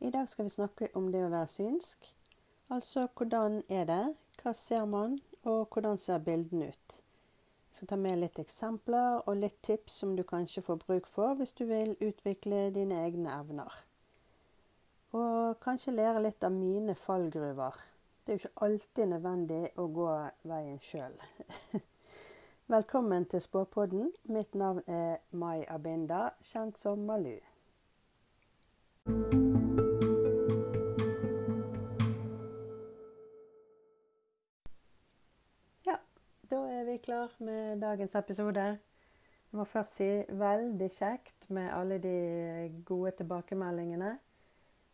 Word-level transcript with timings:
I 0.00 0.10
dag 0.10 0.28
skal 0.28 0.44
vi 0.44 0.50
snakke 0.50 0.88
om 0.94 1.08
det 1.10 1.24
å 1.26 1.30
være 1.32 1.50
synsk. 1.50 2.06
Altså 2.70 3.08
hvordan 3.18 3.62
er 3.66 3.86
det, 3.88 4.02
hva 4.38 4.52
ser 4.54 4.84
man, 4.86 5.16
og 5.42 5.72
hvordan 5.74 5.98
ser 5.98 6.22
bildene 6.22 6.68
ut. 6.70 6.94
Jeg 7.68 7.80
skal 7.80 7.90
ta 7.90 7.98
med 7.98 8.20
litt 8.20 8.38
eksempler 8.38 9.24
og 9.24 9.40
litt 9.40 9.58
tips 9.66 9.98
som 10.02 10.14
du 10.16 10.22
kanskje 10.22 10.62
får 10.62 10.78
bruk 10.84 11.10
for 11.10 11.34
hvis 11.38 11.52
du 11.58 11.64
vil 11.66 11.96
utvikle 11.98 12.68
dine 12.74 13.00
egne 13.08 13.34
evner. 13.40 13.74
Og 15.18 15.58
kanskje 15.64 15.96
lære 15.96 16.22
litt 16.28 16.46
av 16.46 16.54
mine 16.54 16.94
fallgruver. 16.94 17.82
Det 18.22 18.32
er 18.32 18.38
jo 18.38 18.44
ikke 18.44 18.66
alltid 18.68 19.12
nødvendig 19.16 19.62
å 19.80 19.88
gå 19.98 20.08
veien 20.46 20.78
sjøl. 20.84 21.18
Velkommen 22.76 23.26
til 23.26 23.42
Spåpodden. 23.42 24.12
Mitt 24.30 24.54
navn 24.54 24.84
er 24.86 25.18
Mai 25.32 25.64
Abinda, 25.66 26.28
kjent 26.52 26.78
som 26.78 27.02
Malu. 27.08 27.38
Er 36.68 36.84
vi 36.84 36.98
klar 36.98 37.32
med 37.38 37.80
dagens 37.80 38.14
episode. 38.14 38.64
Jeg 39.48 39.56
må 39.56 39.64
først 39.64 39.94
si 39.96 40.08
veldig 40.28 40.88
kjekt 40.92 41.46
med 41.54 41.70
alle 41.72 41.96
de 42.02 42.16
gode 42.84 43.14
tilbakemeldingene. 43.16 44.10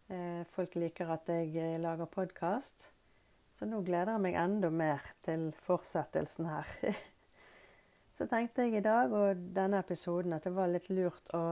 Eh, 0.07 0.45
folk 0.55 0.77
liker 0.79 1.11
at 1.17 1.29
jeg 1.35 1.81
lager 1.83 2.07
podkast. 2.07 2.91
Så 3.53 3.67
nå 3.67 3.83
gleder 3.83 4.15
jeg 4.15 4.23
meg 4.23 4.39
enda 4.39 4.71
mer 4.71 5.03
til 5.27 5.51
fortsettelsen 5.67 6.47
her. 6.47 6.71
Så 8.15 8.29
tenkte 8.31 8.69
jeg 8.69 8.79
i 8.79 8.87
dag 8.87 9.11
og 9.11 9.43
denne 9.57 9.83
episoden 9.83 10.37
at 10.39 10.47
det 10.47 10.55
var 10.55 10.71
litt 10.71 10.91
lurt 10.95 11.35
å 11.35 11.45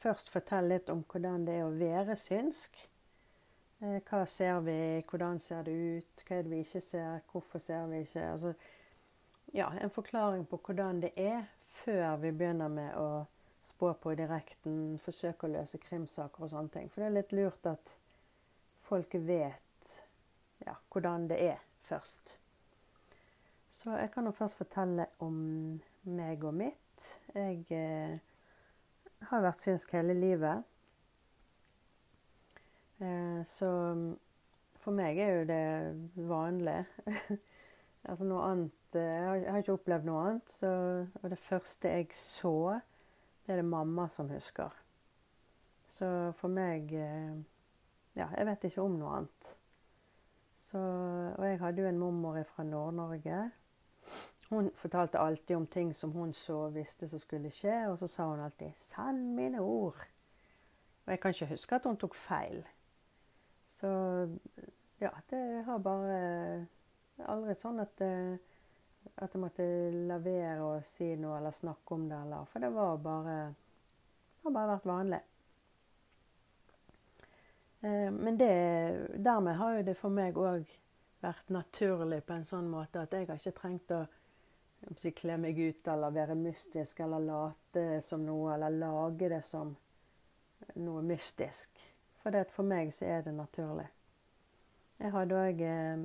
først 0.00 0.30
fortelle 0.30 0.76
litt 0.76 0.90
om 0.92 1.02
hvordan 1.02 1.48
det 1.48 1.58
er 1.58 1.66
å 1.66 1.74
være 1.74 2.14
synsk. 2.14 2.78
Eh, 3.82 4.02
hva 4.06 4.22
ser 4.30 4.62
vi, 4.62 4.82
hvordan 5.10 5.42
ser 5.42 5.66
det 5.66 5.74
ut, 5.74 6.28
hva 6.28 6.36
er 6.38 6.46
det 6.46 6.54
vi 6.54 6.62
ikke 6.62 6.84
ser, 6.84 7.24
hvorfor 7.32 7.58
ser 7.58 7.90
vi 7.90 8.04
ikke 8.06 8.28
altså, 8.36 8.54
ja, 9.52 9.72
En 9.80 9.90
forklaring 9.90 10.46
på 10.46 10.60
hvordan 10.64 11.00
det 11.02 11.12
er 11.16 11.44
før 11.62 12.16
vi 12.16 12.32
begynner 12.32 12.68
med 12.68 12.94
å 12.98 13.26
spå 13.62 13.92
på 13.94 14.14
direkten, 14.16 14.98
forsøke 15.02 15.46
å 15.46 15.54
løse 15.54 15.78
krimsaker 15.82 16.46
og 16.46 16.52
sånne 16.52 16.72
ting. 16.74 16.88
For 16.90 17.02
det 17.02 17.10
er 17.10 17.16
litt 17.18 17.34
lurt 17.36 17.66
at 17.68 17.94
folk 18.86 19.14
vet 19.14 19.90
ja, 20.64 20.76
hvordan 20.92 21.28
det 21.30 21.40
er 21.44 21.60
først. 21.88 22.38
Så 23.70 23.94
jeg 23.96 24.10
kan 24.14 24.26
jo 24.26 24.34
først 24.34 24.58
fortelle 24.58 25.06
om 25.24 25.36
meg 26.10 26.44
og 26.44 26.56
mitt. 26.56 27.06
Jeg 27.34 27.62
eh, 27.72 28.18
har 29.30 29.44
vært 29.44 29.60
synsk 29.60 29.94
hele 29.94 30.16
livet. 30.16 30.66
Eh, 33.00 33.40
så 33.46 33.70
for 34.80 34.96
meg 34.96 35.20
er 35.20 35.32
jo 35.38 35.46
det 35.48 36.26
vanlig. 36.28 36.82
altså 38.08 38.26
noe 38.26 38.44
annet 38.48 38.79
Jeg 38.98 39.44
har, 39.46 39.60
ikke 39.60 39.76
opplevd 39.76 40.08
noe 40.08 40.24
annet. 40.24 40.50
Så, 40.50 40.70
og 41.22 41.30
det 41.30 41.38
første 41.38 41.88
jeg 41.88 42.10
så, 42.16 42.80
det 43.46 43.54
er 43.54 43.62
det 43.62 43.68
mamma 43.68 44.08
som 44.08 44.30
husker. 44.30 44.74
Så 45.90 46.10
for 46.38 46.52
meg 46.52 46.92
eh, 46.94 47.38
Ja, 48.18 48.26
jeg 48.34 48.46
vet 48.46 48.64
ikke 48.66 48.82
om 48.82 48.98
noe 48.98 49.16
annet. 49.20 49.54
Så, 50.58 50.80
og 51.38 51.44
jeg 51.46 51.60
hadde 51.60 51.82
jo 51.82 51.88
en 51.88 51.98
mormor 51.98 52.42
fra 52.44 52.66
Nord-Norge 52.66 53.50
hun 54.50 54.70
fortalte 54.74 55.18
alltid 55.18 55.56
om 55.56 55.66
ting 55.66 55.94
som 55.94 56.12
hun 56.12 56.32
så 56.34 56.68
visste 56.74 57.08
som 57.08 57.18
skulle 57.22 57.52
skje, 57.54 57.74
og 57.86 57.98
så 57.98 58.06
sa 58.10 58.24
hun 58.26 58.40
alltid 58.40 58.72
'Sann 58.74 59.34
mine 59.34 59.58
ord'. 59.58 60.08
Og 61.06 61.10
jeg 61.12 61.20
kan 61.20 61.28
ikke 61.30 61.46
huske 61.46 61.74
at 61.74 61.86
hun 61.86 61.96
tok 61.96 62.14
feil. 62.14 62.66
Så 63.66 63.88
ja, 65.00 65.10
det 65.30 65.64
har 65.64 65.78
bare 65.78 66.66
aldri 67.18 67.54
sånn 67.54 67.80
at, 67.80 68.00
eh, 68.00 68.38
at 69.20 69.34
jeg 69.34 69.40
måtte 69.40 69.66
la 70.08 70.16
være 70.22 70.60
å 70.64 70.70
si 70.84 71.10
noe 71.20 71.38
eller 71.38 71.54
snakke 71.54 71.96
om 71.96 72.06
det, 72.08 72.20
eller 72.24 72.48
For 72.52 72.64
det 72.64 72.70
var 72.74 72.96
bare 73.04 73.36
Det 73.50 74.46
har 74.48 74.54
bare 74.56 74.72
vært 74.72 74.86
vanlig. 74.88 75.20
Eh, 77.80 78.10
men 78.10 78.38
det, 78.40 78.54
dermed 79.20 79.56
har 79.56 79.74
jo 79.76 79.82
det 79.84 79.96
for 80.00 80.12
meg 80.16 80.38
òg 80.40 80.64
vært 81.20 81.52
naturlig 81.52 82.22
på 82.24 82.38
en 82.38 82.48
sånn 82.48 82.70
måte 82.72 83.02
at 83.02 83.12
jeg 83.12 83.28
har 83.28 83.40
ikke 83.40 83.56
trengt 83.58 83.92
å 83.92 84.04
kle 85.20 85.36
meg 85.36 85.58
ut 85.60 85.88
eller 85.92 86.16
være 86.16 86.36
mystisk 86.40 87.00
eller 87.04 87.20
late 87.20 88.00
som 88.04 88.24
noe, 88.24 88.54
eller 88.54 88.78
lage 88.80 89.28
det 89.28 89.42
som 89.44 89.74
noe 90.80 91.02
mystisk. 91.04 91.82
For 92.22 92.32
det, 92.32 92.46
for 92.52 92.68
meg 92.68 92.92
så 92.96 93.08
er 93.08 93.26
det 93.26 93.36
naturlig. 93.36 93.88
Jeg 95.00 95.12
hadde 95.12 95.36
òg 95.40 95.60
eh, 95.64 96.02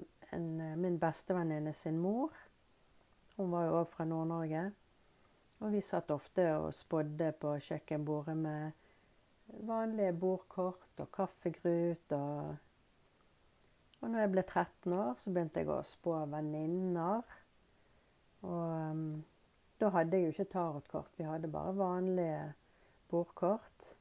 min 0.79 0.99
bestevenninne 0.99 1.73
sin 1.75 1.97
mor. 1.99 2.31
Hun 3.35 3.51
var 3.51 3.67
jo 3.67 3.79
òg 3.81 3.87
fra 3.91 4.05
Nord-Norge. 4.07 4.65
Og 5.63 5.71
vi 5.71 5.81
satt 5.83 6.11
ofte 6.11 6.45
og 6.57 6.73
spådde 6.75 7.31
på 7.39 7.55
kjøkkenbordet 7.63 8.35
med 8.37 8.71
vanlige 9.67 10.13
bordkort 10.19 11.03
og 11.03 11.11
kaffegrut. 11.15 12.11
Og, 12.11 12.55
og 14.01 14.09
når 14.09 14.19
jeg 14.19 14.31
ble 14.31 14.43
13 14.43 14.93
år, 14.93 15.13
så 15.19 15.31
begynte 15.31 15.63
jeg 15.63 15.71
å 15.71 15.79
spå 15.87 16.17
venninner. 16.31 17.35
Og 18.45 18.65
um, 18.91 19.05
da 19.81 19.91
hadde 19.95 20.17
jeg 20.17 20.27
jo 20.27 20.33
ikke 20.35 20.51
tarotkort. 20.55 21.13
Vi 21.17 21.27
hadde 21.27 21.51
bare 21.51 21.75
vanlige 21.77 22.41
bordkort. 23.11 23.91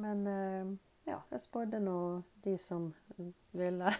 Men 0.00 0.26
uh, 0.26 0.76
ja, 1.06 1.18
jeg 1.30 1.40
spådde 1.46 1.82
nå 1.82 1.98
de 2.44 2.58
som 2.58 2.92
ville. 3.52 3.94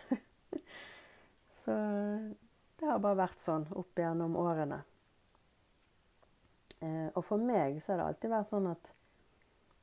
Så 1.61 1.75
det 2.81 2.89
har 2.89 3.03
bare 3.03 3.21
vært 3.21 3.43
sånn 3.43 3.67
opp 3.77 3.99
gjennom 4.01 4.39
årene. 4.41 4.81
Uh, 6.81 7.09
og 7.13 7.21
for 7.27 7.43
meg 7.43 7.77
så 7.83 7.93
har 7.93 8.01
det 8.01 8.07
alltid 8.09 8.33
vært 8.33 8.49
sånn 8.49 8.71
at 8.71 8.95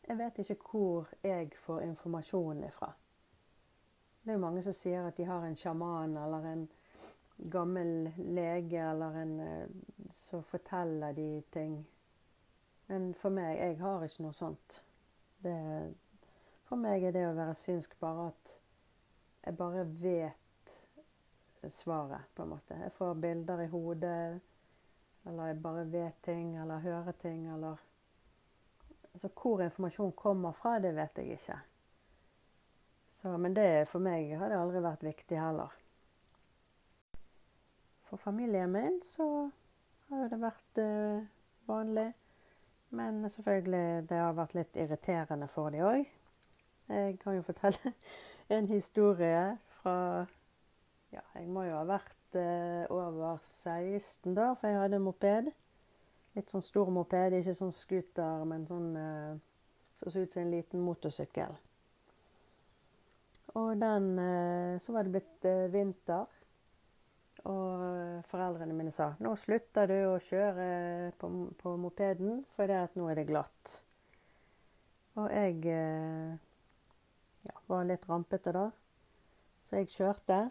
jeg 0.08 0.18
vet 0.18 0.40
ikke 0.42 0.72
hvor 0.72 1.12
jeg 1.22 1.52
får 1.62 1.84
informasjonen 1.86 2.64
ifra. 2.70 2.90
Det 4.24 4.32
er 4.34 4.40
jo 4.40 4.44
mange 4.44 4.64
som 4.66 4.76
sier 4.76 5.06
at 5.06 5.18
de 5.20 5.28
har 5.28 5.46
en 5.46 5.58
sjaman 5.60 6.16
eller 6.18 6.48
en 6.50 6.64
gammel 7.54 8.10
lege 8.18 8.82
eller 8.82 9.22
en 9.22 9.36
Så 10.10 10.42
forteller 10.42 11.14
de 11.14 11.42
ting. 11.52 11.88
Men 12.88 13.14
for 13.14 13.30
meg 13.30 13.58
Jeg 13.60 13.80
har 13.80 14.04
ikke 14.04 14.24
noe 14.24 14.34
sånt. 14.34 14.84
Det, 15.44 15.54
for 16.66 16.80
meg 16.80 17.04
er 17.04 17.12
det 17.12 17.28
å 17.28 17.36
være 17.36 17.56
synsk 17.56 18.00
bare 18.00 18.30
at 18.32 18.60
jeg 19.46 19.58
bare 19.58 19.84
vet 20.02 20.47
svaret, 21.70 22.30
på 22.36 22.44
en 22.44 22.50
måte. 22.50 22.78
Jeg 22.84 22.94
får 22.98 23.14
bilder 23.14 23.62
i 23.64 23.68
hodet, 23.72 24.40
eller 25.28 25.50
jeg 25.52 25.62
bare 25.62 25.86
vet 25.92 26.22
ting, 26.24 26.58
eller 26.58 26.84
hører 26.84 27.12
ting, 27.22 27.48
eller 27.54 27.84
Altså 29.18 29.30
hvor 29.42 29.62
informasjon 29.62 30.12
kommer 30.14 30.52
fra, 30.54 30.76
det 30.80 30.92
vet 30.96 31.18
jeg 31.18 31.26
ikke. 31.34 31.56
Så, 33.10 33.32
men 33.38 33.56
det 33.56 33.88
for 33.90 34.04
meg 34.04 34.30
har 34.38 34.52
det 34.52 34.60
aldri 34.60 34.82
vært 34.86 35.06
viktig 35.08 35.40
heller. 35.42 35.74
For 38.06 38.22
familien 38.22 38.70
min 38.72 39.00
så 39.02 39.26
har 40.12 40.30
det 40.30 40.38
vært 40.38 40.82
uh, 40.84 41.26
vanlig. 41.66 42.12
Men 42.90 43.30
selvfølgelig 43.30 44.06
det 44.10 44.22
har 44.22 44.38
vært 44.38 44.54
litt 44.56 44.78
irriterende 44.80 45.50
for 45.52 45.74
de 45.74 45.82
òg. 45.84 46.06
Jeg 46.88 47.18
kan 47.20 47.36
jo 47.36 47.44
fortelle 47.44 47.96
en 48.56 48.70
historie 48.70 49.58
fra 49.82 49.98
Ja, 51.14 51.24
jeg 51.38 51.48
må 51.48 51.64
jo 51.68 51.78
ha 51.78 51.86
vært 51.88 52.38
uh, 52.38 52.84
over 52.92 53.40
16 53.42 54.36
da, 54.36 54.52
for 54.60 54.70
jeg 54.70 54.82
hadde 54.82 55.00
moped. 55.04 55.52
Litt 56.38 56.52
sånn 56.54 56.66
stor 56.66 56.92
moped, 56.94 57.38
ikke 57.40 57.56
sånn 57.58 57.74
scooter, 57.74 58.44
men 58.46 58.68
sånn 58.70 58.92
som 59.98 60.12
så 60.12 60.22
ut 60.22 60.34
som 60.34 60.44
en 60.44 60.52
liten 60.54 60.84
motorsykkel. 60.86 61.56
Og 63.58 63.72
den 63.82 64.12
Så 64.84 64.94
var 64.94 65.08
det 65.08 65.16
blitt 65.16 65.48
vinter. 65.74 66.28
Og 67.48 68.24
foreldrene 68.28 68.76
mine 68.76 68.92
sa 68.94 69.14
nå 69.24 69.32
slutter 69.40 69.90
du 69.90 69.98
å 70.12 70.16
kjøre 70.22 70.68
på, 71.18 71.30
på 71.58 71.76
mopeden, 71.80 72.42
for 72.54 72.70
det 72.70 72.80
at 72.84 72.98
nå 73.00 73.08
er 73.10 73.22
det 73.22 73.28
glatt. 73.32 73.80
Og 75.18 75.32
jeg 75.34 75.64
eh, 75.72 76.34
ja, 77.48 77.56
var 77.70 77.88
litt 77.90 78.06
rampete 78.10 78.54
da, 78.54 78.68
så 79.66 79.80
jeg 79.80 79.90
kjørte. 79.96 80.44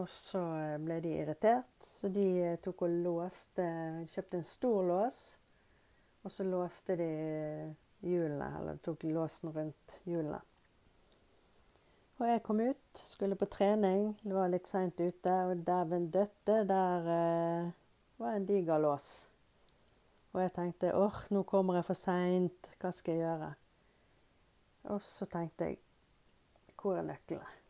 Og 0.00 0.06
så 0.08 0.40
ble 0.80 0.96
de 1.04 1.10
irritert, 1.20 1.72
så 1.84 2.08
de 2.08 2.54
tok 2.64 2.86
og 2.86 2.94
låste 3.04 3.64
Kjøpte 4.08 4.38
en 4.40 4.46
stor 4.48 4.86
lås, 4.88 5.18
og 6.24 6.32
så 6.32 6.46
låste 6.48 6.96
de 6.96 7.08
hjulene, 8.00 8.48
eller 8.58 8.80
tok 8.80 9.04
låsen 9.10 9.52
rundt 9.52 9.98
hjulene. 10.08 10.40
Og 12.22 12.28
jeg 12.28 12.42
kom 12.46 12.60
ut, 12.62 13.02
skulle 13.02 13.36
på 13.36 13.48
trening, 13.50 14.12
det 14.22 14.34
var 14.36 14.50
litt 14.52 14.70
seint 14.70 15.00
ute, 15.00 15.36
og 15.50 15.64
dæven 15.66 16.08
døtte, 16.14 16.60
der 16.68 17.08
eh, 17.16 17.72
var 18.22 18.36
en 18.36 18.46
diger 18.46 18.80
lås. 18.80 19.08
Og 20.32 20.40
jeg 20.40 20.52
tenkte 20.56 20.94
åh, 20.96 21.18
nå 21.34 21.42
kommer 21.44 21.80
jeg 21.80 21.88
for 21.90 21.98
seint, 21.98 22.70
hva 22.80 22.92
skal 22.94 23.18
jeg 23.18 23.26
gjøre? 23.26 23.50
Og 24.94 25.02
så 25.04 25.28
tenkte 25.28 25.68
jeg 25.68 25.82
hvor 26.80 26.96
er 26.98 27.04
nøklene? 27.06 27.61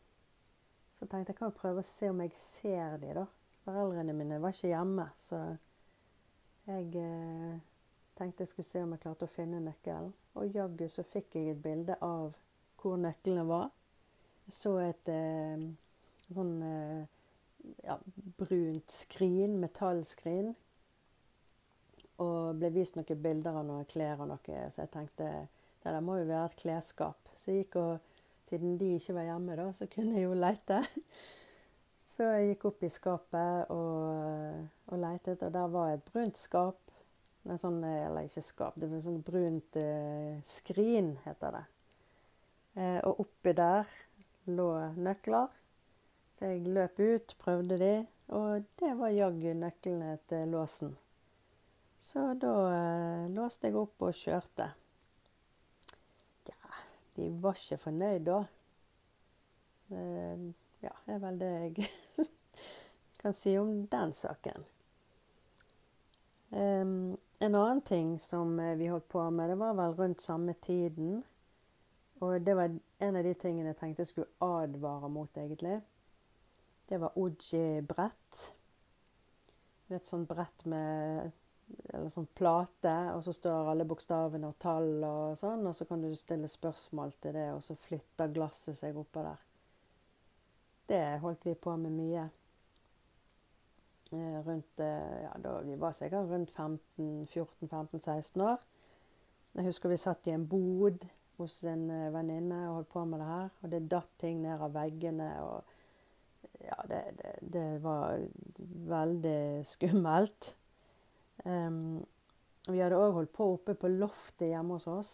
Så 1.03 1.07
tenkte 1.11 1.33
jeg 1.33 1.39
kan 1.41 1.51
prøve 1.51 1.83
å 1.83 1.87
se 1.87 2.07
om 2.13 2.21
jeg 2.23 2.31
ser 2.39 2.93
de 3.03 3.09
da. 3.17 3.25
Foreldrene 3.65 4.13
mine 4.15 4.37
var 4.39 4.53
ikke 4.55 4.69
hjemme, 4.71 5.09
så 5.19 5.41
jeg 6.69 6.93
eh, 7.01 7.57
tenkte 8.15 8.45
jeg 8.45 8.51
skulle 8.53 8.69
se 8.69 8.83
om 8.85 8.93
jeg 8.95 9.03
klarte 9.03 9.27
å 9.27 9.33
finne 9.33 9.59
nøkkelen. 9.65 10.13
Og 10.39 10.55
jaggu 10.55 10.85
så 10.87 11.03
fikk 11.03 11.35
jeg 11.35 11.57
et 11.57 11.65
bilde 11.65 11.97
av 12.07 12.37
hvor 12.79 13.03
nøklene 13.03 13.43
var. 13.49 13.73
Jeg 14.47 14.55
så 14.61 14.77
et 14.85 15.11
eh, 15.11 15.67
sånn 16.29 16.55
eh, 16.69 17.03
ja, 17.83 17.99
brunt 18.39 18.95
skrin, 18.95 19.59
metallskrin. 19.59 20.55
Og 22.23 22.63
ble 22.63 22.71
vist 22.79 22.95
noen 22.95 23.27
bilder 23.27 23.59
av 23.59 23.67
noen 23.67 23.91
klær 23.91 24.23
og 24.23 24.31
noe, 24.37 24.65
så 24.71 24.85
jeg 24.85 24.95
tenkte 24.95 25.35
det 25.83 25.91
der 25.91 25.99
må 25.99 26.21
jo 26.21 26.31
være 26.31 26.53
et 26.53 26.61
klesskap. 26.63 27.35
Så 27.35 27.51
jeg 27.51 27.65
gikk 27.65 27.81
og, 27.83 28.12
Siden 28.53 28.75
de 28.77 28.91
ikke 28.99 29.15
var 29.17 29.25
hjemme, 29.25 29.55
da, 29.57 29.71
så 29.73 29.87
kunne 29.89 30.19
jeg 30.19 30.27
jo 30.27 30.35
lete. 30.37 30.83
Så 32.13 32.27
jeg 32.29 32.51
gikk 32.51 32.67
opp 32.69 32.83
i 32.85 32.91
skapet 32.93 33.71
og, 33.73 34.59
og 34.93 34.99
letet, 35.01 35.41
og 35.47 35.55
der 35.55 35.71
var 35.73 35.95
et 35.95 36.03
brunt 36.05 36.37
skap. 36.37 36.77
Sånn, 37.49 37.79
eller 37.81 38.29
ikke 38.29 38.43
skap, 38.45 38.77
det 38.77 38.91
var 38.91 38.99
et 38.99 39.07
sånt 39.07 39.25
brunt 39.25 39.79
eh, 39.81 40.35
skrin, 40.45 41.15
heter 41.25 41.57
det. 41.57 41.63
Eh, 42.77 42.99
og 43.09 43.25
oppi 43.25 43.57
der 43.57 43.89
lå 44.53 44.69
nøkler. 45.01 45.57
Så 46.37 46.53
jeg 46.53 46.69
løp 46.69 47.01
ut, 47.01 47.35
prøvde 47.41 47.81
de, 47.81 47.95
og 48.37 48.69
det 48.85 48.93
var 49.01 49.17
jaggu 49.17 49.49
nøklene 49.65 50.19
til 50.29 50.53
låsen. 50.53 50.93
Så 51.97 52.29
da 52.45 52.55
eh, 52.77 53.27
låste 53.33 53.73
jeg 53.73 53.81
opp 53.81 54.05
og 54.05 54.21
kjørte. 54.21 54.69
De 57.17 57.29
var 57.43 57.59
ikke 57.59 57.81
fornøyd 57.81 58.27
da. 58.27 58.39
Eh, 59.93 60.47
ja, 60.83 60.93
det 61.07 61.17
er 61.17 61.25
vel 61.27 61.41
det 61.41 61.51
jeg 61.51 61.89
kan 63.23 63.37
si 63.37 63.57
om 63.61 63.75
den 63.93 64.15
saken. 64.17 64.65
Um, 66.53 67.17
en 67.39 67.55
annen 67.55 67.81
ting 67.81 68.19
som 68.21 68.59
eh, 68.61 68.77
vi 68.77 68.91
holdt 68.93 69.09
på 69.09 69.23
med, 69.31 69.51
det 69.51 69.57
var 69.61 69.77
vel 69.79 69.95
rundt 69.97 70.21
samme 70.21 70.53
tiden. 70.53 71.23
Og 72.21 72.41
det 72.41 72.55
var 72.55 72.75
en 73.03 73.17
av 73.17 73.25
de 73.25 73.35
tingene 73.35 73.73
jeg 73.73 73.79
tenkte 73.81 74.05
jeg 74.05 74.11
skulle 74.13 74.45
advare 74.63 75.09
mot, 75.11 75.37
egentlig. 75.37 75.81
Det 76.89 77.01
var 77.01 77.17
Oji-brett. 77.19 78.43
Et 79.93 80.07
sånt 80.07 80.29
brett 80.29 80.65
med 80.69 81.33
eller 81.93 82.11
sånn 82.13 82.29
plate, 82.37 82.95
og 83.15 83.23
så 83.25 83.35
står 83.37 83.71
alle 83.73 83.87
bokstavene 83.89 84.51
og 84.51 84.59
tall 84.63 85.05
og 85.07 85.39
sånn, 85.41 85.65
og 85.69 85.75
så 85.77 85.87
kan 85.89 86.05
du 86.05 86.11
stille 86.19 86.51
spørsmål 86.51 87.15
til 87.23 87.37
det, 87.37 87.49
og 87.55 87.63
så 87.65 87.77
flytter 87.79 88.33
glasset 88.35 88.79
seg 88.79 88.99
oppå 88.99 89.25
der. 89.25 89.49
Det 90.93 91.03
holdt 91.23 91.47
vi 91.47 91.55
på 91.57 91.77
med 91.81 91.95
mye. 91.97 92.29
Eh, 94.13 94.39
rundt, 94.47 94.81
eh, 94.81 95.23
ja, 95.23 95.33
da 95.41 95.61
Vi 95.61 95.77
var 95.77 95.93
sikkert 95.93 96.29
rundt 96.29 96.51
14-15-16 96.51 98.43
år. 98.43 98.59
Jeg 99.55 99.65
husker 99.65 99.89
vi 99.89 99.97
satt 99.97 100.27
i 100.27 100.35
en 100.35 100.49
bod 100.49 101.07
hos 101.39 101.63
en 101.65 101.91
eh, 101.91 102.11
venninne 102.13 102.59
og 102.69 102.75
holdt 102.75 102.91
på 102.93 103.05
med 103.05 103.21
det 103.21 103.27
her. 103.27 103.49
Og 103.63 103.73
det 103.73 103.89
datt 103.89 104.11
ting 104.21 104.43
ned 104.43 104.61
av 104.61 104.75
veggene. 104.75 105.31
og 105.43 105.65
ja, 106.61 106.77
det, 106.89 107.03
det, 107.19 107.33
det 107.55 107.83
var 107.83 108.21
veldig 108.93 109.67
skummelt. 109.67 110.57
Um, 111.45 112.03
vi 112.69 112.79
hadde 112.79 112.99
òg 112.99 113.17
holdt 113.17 113.33
på 113.35 113.49
oppe 113.57 113.75
på 113.75 113.91
loftet 113.91 114.53
hjemme 114.53 114.79
hos 114.79 114.87
oss. 114.91 115.13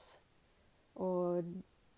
Og 1.01 1.47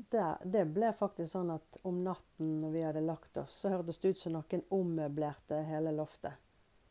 det, 0.08 0.26
det, 0.44 0.66
ble 0.70 0.92
faktisk 0.96 1.32
sånn 1.32 1.50
at 1.54 1.80
om 1.88 2.02
natten 2.04 2.60
når 2.62 2.74
vi 2.74 2.84
hadde 2.84 3.02
lagt 3.04 3.40
oss, 3.40 3.56
så 3.62 3.72
hørtes 3.74 3.98
det 4.00 4.14
ut 4.14 4.20
som 4.20 4.36
noen 4.36 4.62
ommøblerte 4.74 5.58
hele 5.68 5.92
loftet. 5.96 6.38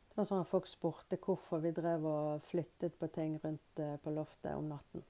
Det 0.09 0.17
var 0.17 0.27
sånn 0.27 0.43
at 0.43 0.49
Folk 0.51 0.67
spurte 0.67 1.19
hvorfor 1.23 1.63
vi 1.63 1.71
drev 1.75 2.05
og 2.09 2.45
flyttet 2.49 2.97
på 2.99 3.07
ting 3.15 3.37
rundt 3.43 3.79
eh, 3.79 3.95
på 4.03 4.11
loftet 4.11 4.51
om 4.57 4.67
natten. 4.73 5.05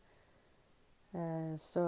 Eh, 1.18 1.56
så 1.58 1.84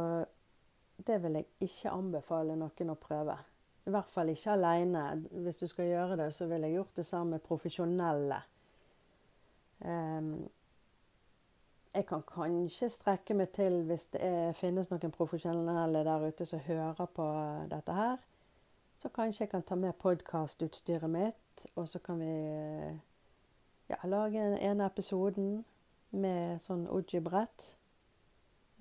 det 1.06 1.20
vil 1.22 1.38
jeg 1.40 1.70
ikke 1.70 1.94
anbefale 1.94 2.58
noen 2.58 2.94
å 2.94 2.98
prøve. 3.00 3.38
I 3.86 3.94
hvert 3.94 4.10
fall 4.10 4.32
ikke 4.34 4.56
alene. 4.56 5.04
Hvis 5.46 5.62
du 5.62 5.68
skal 5.70 5.90
gjøre 5.90 6.18
det, 6.20 6.32
så 6.34 6.48
ville 6.50 6.70
jeg 6.70 6.80
gjort 6.80 6.98
det 6.98 7.06
sammen 7.06 7.38
med 7.38 7.46
profesjonelle. 7.46 8.42
Um, 9.82 10.50
jeg 11.94 12.06
kan 12.08 12.22
kanskje 12.24 12.90
strekke 12.90 13.36
meg 13.36 13.50
til 13.56 13.82
hvis 13.88 14.06
det 14.14 14.22
er, 14.24 14.54
finnes 14.56 14.88
noen 14.92 15.12
profesjonelle 15.12 16.04
der 16.06 16.28
ute 16.28 16.46
som 16.48 16.62
hører 16.64 17.10
på 17.16 17.26
dette 17.72 17.96
her. 17.96 18.22
Så 19.02 19.10
kanskje 19.10 19.44
jeg 19.44 19.50
kan 19.50 19.64
ta 19.66 19.76
med 19.76 19.98
podkastutstyret 20.00 21.10
mitt, 21.10 21.66
og 21.76 21.90
så 21.90 22.00
kan 22.00 22.20
vi 22.22 22.32
ja, 23.90 23.98
lage 24.04 24.40
en 24.40 24.58
ene 24.58 24.86
episoden 24.86 25.64
med 26.12 26.62
sånn 26.64 26.86
Oji-brett. 26.92 27.72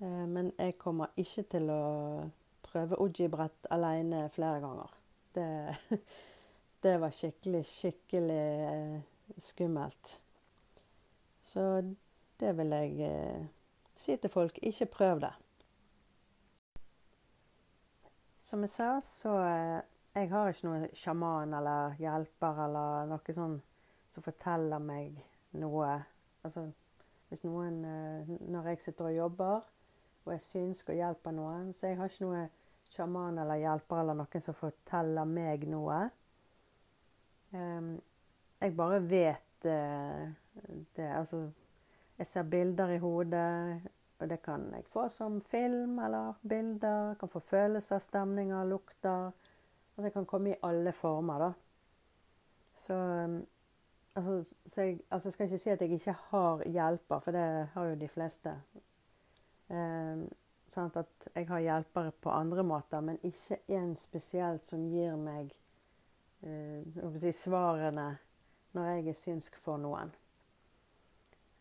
Eh, 0.01 0.25
men 0.29 0.53
jeg 0.59 0.77
kommer 0.79 1.11
ikke 1.19 1.43
til 1.55 1.71
å 1.73 1.83
prøve 2.63 2.99
Oji-brett 3.01 3.71
alene 3.73 4.27
flere 4.31 4.61
ganger. 4.63 4.93
Det, 5.35 5.49
det 6.85 6.97
var 7.01 7.17
skikkelig, 7.17 7.65
skikkelig 7.67 8.43
eh, 8.69 8.99
skummelt. 9.41 10.19
Så 11.41 11.63
det 12.39 12.51
vil 12.57 12.75
jeg 12.75 13.07
eh, 13.07 13.47
si 13.95 14.17
til 14.17 14.29
folk. 14.29 14.59
Ikke 14.61 14.85
prøv 14.85 15.21
det. 15.21 15.33
Som 18.41 18.65
jeg 18.65 18.73
sa, 18.73 18.93
så 19.05 19.35
eh, 19.45 19.81
jeg 20.15 20.29
har 20.31 20.49
ikke 20.51 20.67
noen 20.67 20.87
sjaman 20.97 21.53
eller 21.55 21.97
hjelper 22.01 22.65
eller 22.65 23.11
noe 23.11 23.35
sånn 23.35 23.59
som 24.11 24.25
forteller 24.25 24.81
meg 24.83 25.21
noe. 25.55 25.93
Altså 26.43 26.65
hvis 27.31 27.45
noen 27.47 27.77
eh, 27.87 28.31
Når 28.51 28.73
jeg 28.73 28.81
sitter 28.83 29.07
og 29.07 29.15
jobber 29.15 29.61
og 30.25 30.33
jeg 30.35 30.41
synsk 30.45 30.91
og 30.91 30.97
hjelper 30.99 31.33
noen, 31.33 31.69
så 31.73 31.87
jeg 31.87 31.97
har 31.97 32.11
ikke 32.11 32.27
noen 32.27 32.49
sjaman 32.91 33.39
eller 33.41 33.61
hjelper 33.61 34.01
eller 34.03 34.17
noen 34.19 34.43
som 34.43 34.53
forteller 34.53 35.25
meg 35.25 35.63
noe. 35.71 36.01
Um, 37.55 37.95
jeg 38.61 38.75
bare 38.77 38.99
vet 39.01 39.65
uh, 39.65 40.27
det 40.95 41.09
Altså 41.09 41.49
jeg 42.21 42.27
ser 42.27 42.43
bilder 42.43 42.89
i 42.89 42.97
hodet, 42.97 43.81
og 44.19 44.29
det 44.29 44.41
kan 44.45 44.67
jeg 44.75 44.85
få 44.85 45.07
som 45.09 45.39
film 45.41 45.99
eller 45.99 46.33
bilder. 46.49 47.07
Jeg 47.07 47.17
kan 47.17 47.29
få 47.29 47.39
følelser, 47.39 47.99
stemninger, 47.99 48.65
lukter. 48.65 49.31
Altså 49.97 50.03
jeg 50.03 50.13
kan 50.13 50.25
komme 50.25 50.51
i 50.51 50.59
alle 50.63 50.91
former, 50.91 51.39
da. 51.39 51.51
Så, 52.75 52.93
um, 52.93 53.47
altså, 54.15 54.53
så 54.65 54.81
jeg, 54.81 54.99
altså 55.11 55.27
jeg, 55.27 55.33
skal 55.33 55.45
ikke 55.45 55.57
si 55.57 55.69
at 55.69 55.81
jeg 55.81 55.91
ikke 55.91 56.11
har 56.11 56.63
hjelper, 56.63 57.19
for 57.19 57.31
det 57.31 57.67
har 57.73 57.85
jo 57.85 57.95
de 57.95 58.07
fleste. 58.07 58.53
Eh, 59.71 60.23
sånn 60.71 60.93
at 60.95 61.27
jeg 61.33 61.47
har 61.49 61.65
hjelpere 61.65 62.13
på 62.21 62.29
andre 62.29 62.63
måter, 62.63 63.01
men 63.01 63.17
ikke 63.23 63.63
en 63.67 63.95
spesielt 63.97 64.65
som 64.65 64.85
gir 64.93 65.17
meg 65.17 65.49
eh, 66.45 67.15
si, 67.17 67.31
svarene 67.33 68.11
når 68.77 68.93
jeg 68.93 69.07
er 69.07 69.23
synsk 69.25 69.57
for 69.57 69.81
noen. 69.81 70.13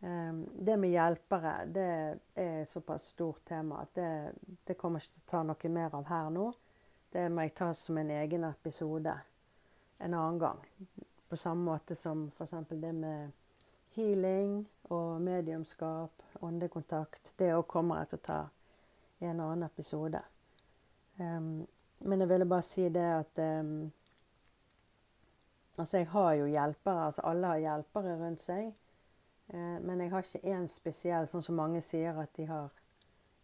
Ehm, 0.01 0.49
det 0.55 0.77
med 0.77 0.91
hjelpere 0.91 1.55
det 1.67 1.87
er 2.35 2.63
et 2.63 2.71
såpass 2.71 3.11
stort 3.13 3.45
tema 3.45 3.83
at 3.83 3.95
det, 3.95 4.33
det 4.65 4.79
kommer 4.81 5.03
ikke 5.03 5.13
til 5.13 5.27
å 5.27 5.31
ta 5.31 5.43
noe 5.45 5.73
mer 5.75 5.97
av 5.99 6.09
her 6.09 6.31
nå. 6.35 6.47
Det 7.11 7.27
må 7.29 7.45
jeg 7.45 7.57
ta 7.59 7.73
som 7.75 7.99
en 7.99 8.11
egen 8.15 8.47
episode 8.49 9.17
en 10.01 10.15
annen 10.15 10.39
gang. 10.39 10.63
På 11.29 11.37
samme 11.37 11.65
måte 11.65 11.95
som 11.95 12.29
f.eks. 12.29 12.55
det 12.71 12.93
med 12.93 13.31
healing 13.95 14.65
og 14.83 15.21
mediumskap, 15.21 16.23
åndekontakt. 16.41 17.35
Det 17.37 17.53
òg 17.55 17.67
kommer 17.69 18.01
jeg 18.01 18.13
til 18.13 18.21
å 18.21 18.27
ta 18.27 18.41
i 19.21 19.29
en 19.29 19.43
annen 19.43 19.67
episode. 19.67 20.23
Um, 21.19 21.67
men 21.99 22.23
jeg 22.23 22.31
ville 22.31 22.49
bare 22.49 22.65
si 22.65 22.89
det 22.89 23.09
at 23.21 23.43
um, 23.45 23.91
Altså, 25.79 25.97
jeg 25.97 26.09
har 26.13 26.33
jo 26.37 26.47
hjelpere. 26.51 27.05
Altså, 27.07 27.23
alle 27.25 27.47
har 27.47 27.61
hjelpere 27.63 28.17
rundt 28.21 28.43
seg. 28.43 28.73
Eh, 29.55 29.81
men 29.83 30.01
jeg 30.01 30.11
har 30.11 30.23
ikke 30.23 30.53
én 30.55 30.69
spesiell, 30.71 31.27
sånn 31.29 31.43
som 31.43 31.59
mange 31.59 31.83
sier 31.83 32.19
at 32.23 32.31
de 32.37 32.47
har 32.47 32.71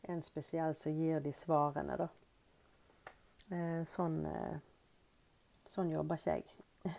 en 0.06 0.22
spesiell 0.22 0.74
som 0.78 0.94
gir 0.94 1.20
de 1.24 1.32
svarene, 1.34 1.96
da. 1.98 2.08
Eh, 3.50 3.82
sånn, 3.86 4.20
eh, 4.30 4.58
sånn 5.66 5.90
jobber 5.90 6.20
ikke 6.20 6.36
jeg. 6.36 6.46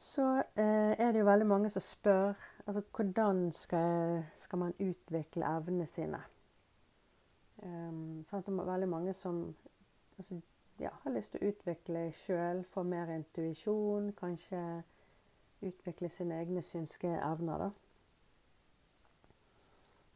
Så 0.00 0.24
er 0.56 1.12
det 1.12 1.20
jo 1.20 1.28
veldig 1.28 1.46
mange 1.46 1.68
som 1.70 1.84
spør 1.84 2.38
altså 2.64 2.80
hvordan 2.96 3.50
skal, 3.52 4.22
skal 4.40 4.62
man 4.62 4.72
utvikle 4.80 5.44
evnene 5.44 5.86
sine. 5.86 6.22
Um, 7.60 8.22
sånn 8.24 8.40
det 8.40 8.54
er 8.54 8.70
veldig 8.70 8.88
mange 8.88 9.12
som 9.12 9.42
altså, 10.16 10.38
ja, 10.80 10.94
har 11.02 11.12
lyst 11.12 11.34
til 11.34 11.42
å 11.42 11.50
utvikle 11.52 12.06
sjøl, 12.16 12.62
få 12.64 12.86
mer 12.88 13.12
intuisjon, 13.12 14.14
kanskje 14.16 14.62
utvikle 15.62 16.08
sine 16.08 16.40
egne 16.40 16.62
synske 16.62 17.10
evner, 17.18 17.66
da. 17.66 17.70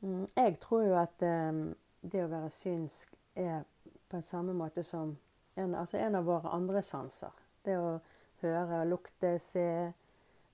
Mm, 0.05 0.27
jeg 0.37 0.59
tror 0.61 0.83
jo 0.85 0.97
at 1.01 1.23
um, 1.25 1.63
det 2.03 2.25
å 2.25 2.33
være 2.33 2.51
synsk 2.53 3.15
er 3.35 3.63
på 3.65 3.75
på 4.15 4.17
en 4.17 4.23
samme 4.23 4.53
måte 4.53 4.83
som 4.83 5.17
en, 5.55 5.75
altså 5.75 5.99
en 5.99 6.15
av 6.15 6.25
våre 6.25 6.51
andre 6.55 6.83
sanser. 6.87 7.33
Det 7.67 7.75
å 7.75 7.97
høre, 8.45 8.85
lukte, 8.87 9.33
se 9.43 9.91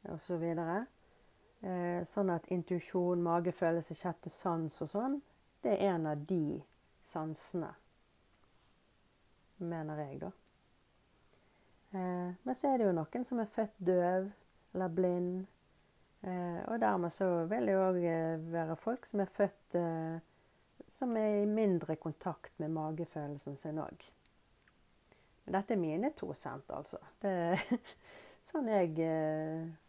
osv. 0.09 0.47
Så 0.57 1.69
eh, 1.69 2.01
sånn 2.09 2.33
at 2.33 2.49
intuisjon, 2.49 3.21
magefølelse, 3.21 3.97
sjette 3.99 4.33
sans 4.33 4.81
og 4.81 4.89
sånn, 4.89 5.19
det 5.61 5.75
er 5.77 5.93
en 5.93 6.09
av 6.15 6.25
de 6.25 6.57
sansene. 7.05 7.69
Mener 9.61 10.05
jeg, 10.07 10.23
da. 10.23 10.33
Eh, 11.93 12.33
men 12.41 12.57
så 12.57 12.71
er 12.73 12.81
det 12.81 12.89
jo 12.89 12.97
noen 12.97 13.29
som 13.29 13.45
er 13.45 13.57
født 13.59 13.77
døv 13.77 14.33
eller 14.75 14.89
blind. 14.89 15.47
Eh, 16.21 16.61
og 16.69 16.81
dermed 16.81 17.13
så 17.15 17.27
vil 17.49 17.71
det 17.71 17.77
òg 17.81 17.99
eh, 18.05 18.43
være 18.53 18.77
folk 18.77 19.07
som 19.09 19.23
er 19.25 19.31
født 19.33 19.77
eh, 19.81 20.19
som 20.91 21.15
er 21.17 21.39
i 21.41 21.47
mindre 21.49 21.97
kontakt 21.97 22.53
med 22.61 22.75
magefølelsen 22.75 23.57
sin 23.57 23.81
òg. 23.81 24.05
Dette 25.51 25.75
er 25.75 25.81
mine 25.81 26.11
to 26.17 26.33
cent, 26.37 26.69
altså. 26.71 27.01
Det 27.23 27.31
er 27.31 27.63
sånn 28.51 28.69
jeg 28.71 28.93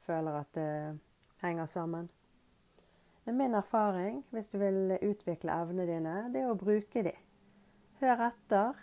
føler 0.06 0.40
at 0.40 0.54
det 0.56 0.70
henger 1.44 1.68
sammen. 1.70 2.08
Men 3.26 3.38
min 3.38 3.58
erfaring, 3.58 4.24
hvis 4.34 4.50
du 4.50 4.58
vil 4.62 4.96
utvikle 5.02 5.54
evnene 5.54 5.86
dine, 5.90 6.16
det 6.34 6.42
er 6.42 6.50
å 6.50 6.58
bruke 6.58 7.04
de. 7.06 7.14
Hør 8.02 8.26
etter. 8.32 8.82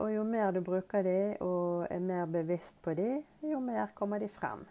Og 0.00 0.08
jo 0.10 0.24
mer 0.26 0.54
du 0.56 0.62
bruker 0.64 1.04
de 1.06 1.18
og 1.44 1.84
er 1.92 2.02
mer 2.02 2.26
bevisst 2.32 2.80
på 2.82 2.94
de, 2.98 3.20
jo 3.44 3.60
mer 3.62 3.92
kommer 3.94 4.18
de 4.22 4.30
frem. 4.32 4.64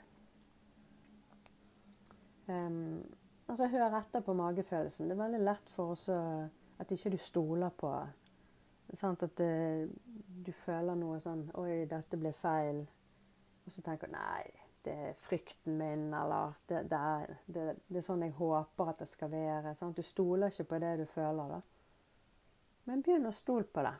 Um, 2.49 3.03
Altså, 3.49 3.65
hør 3.65 3.95
etter 3.97 4.21
på 4.21 4.33
magefølelsen. 4.37 5.07
Det 5.09 5.15
er 5.15 5.23
veldig 5.23 5.39
lett 5.41 5.69
for 5.73 5.95
oss 5.95 6.03
at 6.13 6.91
ikke 6.93 7.09
du 7.09 7.17
stoler 7.17 7.71
på 7.73 7.89
sant? 8.93 9.23
At 9.23 9.37
det, 9.37 9.49
eh, 9.49 9.89
du 10.45 10.51
føler 10.51 10.95
noe 10.95 11.19
sånn 11.21 11.49
Oi, 11.59 11.85
dette 11.89 12.17
ble 12.17 12.31
feil. 12.33 12.85
Og 13.65 13.73
så 13.73 13.83
tenker 13.85 14.09
du 14.09 14.15
nei, 14.15 14.45
det 14.85 14.93
er 15.09 15.17
frykten 15.19 15.77
min, 15.77 16.07
eller 16.15 16.55
det, 16.67 16.83
det, 16.89 16.99
er, 16.99 17.33
det, 17.45 17.65
det 17.87 17.99
er, 17.99 18.05
sånn 18.05 18.23
jeg 18.25 18.37
håper 18.37 18.93
at 18.93 19.03
det 19.03 19.09
skal 19.11 19.31
være. 19.33 19.75
Sant? 19.77 19.97
Du 19.97 20.05
stoler 20.05 20.49
ikke 20.49 20.69
på 20.71 20.79
det 20.81 20.95
du 21.01 21.05
føler, 21.09 21.57
da. 21.57 21.59
Men 22.89 23.03
begynn 23.05 23.29
å 23.29 23.35
stole 23.35 23.67
på 23.69 23.83
det. 23.85 23.93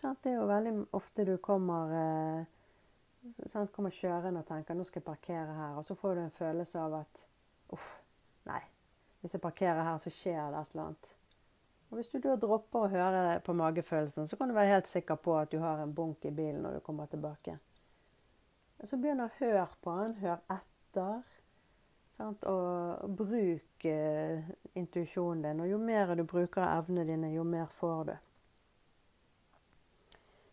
Sant? 0.00 0.22
Det 0.24 0.32
er 0.32 0.38
jo 0.38 0.48
veldig 0.48 0.76
ofte 0.96 1.26
du 1.28 1.34
kommer 1.44 1.96
eh, 1.98 3.34
sant? 3.44 3.72
kommer 3.74 3.92
kjørende 3.92 4.40
og 4.40 4.48
tenker 4.48 4.78
nå 4.78 4.86
skal 4.88 5.02
jeg 5.02 5.10
parkere 5.10 5.58
her, 5.58 5.76
og 5.76 5.84
så 5.84 5.98
får 5.98 6.16
du 6.16 6.24
en 6.24 6.38
følelse 6.38 6.80
av 6.80 7.02
at 7.02 7.26
uff, 7.74 7.96
Nei, 8.48 8.60
hvis 9.20 9.34
jeg 9.36 9.42
parkerer 9.44 9.82
her, 9.84 9.98
så 10.00 10.12
skjer 10.12 10.38
det 10.52 10.60
et 10.60 10.74
eller 10.74 10.86
annet. 10.86 11.16
Og 11.90 11.98
Hvis 11.98 12.08
du 12.12 12.20
da 12.22 12.36
dropper 12.38 12.86
å 12.86 12.90
høre 12.92 13.40
på 13.44 13.54
magefølelsen, 13.58 14.28
så 14.30 14.38
kan 14.38 14.48
du 14.48 14.54
være 14.54 14.76
helt 14.76 14.88
sikker 14.88 15.18
på 15.18 15.34
at 15.40 15.50
du 15.50 15.58
har 15.58 15.82
en 15.82 15.94
bunk 15.94 16.24
i 16.24 16.30
bilen 16.30 16.62
når 16.62 16.78
du 16.78 16.86
kommer 16.86 17.10
tilbake. 17.10 17.56
Så 18.86 18.96
begynn 18.96 19.20
å 19.20 19.28
høre 19.40 19.66
på 19.82 19.96
den, 19.98 20.14
hør 20.22 20.38
etter. 20.54 21.20
Sant? 22.14 22.46
Og 22.48 23.10
bruk 23.18 23.84
eh, 23.90 24.46
intuisjonen 24.78 25.42
din. 25.44 25.62
Og 25.64 25.72
jo 25.74 25.80
mer 25.82 26.14
du 26.16 26.24
bruker 26.24 26.64
evnene 26.64 27.04
dine, 27.08 27.32
jo 27.34 27.44
mer 27.44 27.66
får 27.76 28.04
du. 28.08 28.14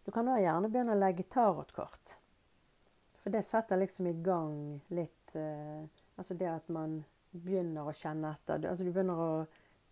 Du 0.08 0.12
kan 0.16 0.28
da 0.28 0.38
gjerne 0.42 0.72
begynne 0.72 0.96
å 0.96 1.00
legge 1.00 1.28
tarotkort. 1.32 2.18
For 3.22 3.32
det 3.32 3.46
setter 3.46 3.80
liksom 3.80 4.08
i 4.08 4.18
gang 4.24 4.54
litt 4.96 5.34
uh, 5.36 5.84
Altså 6.18 6.38
det 6.38 6.50
at 6.50 6.70
man 6.74 7.00
begynner 7.32 7.88
å 7.88 7.96
kjenne 7.96 8.32
etter. 8.34 8.66
Altså 8.66 8.86
du 8.86 8.92
begynner 8.92 9.22
å 9.22 9.32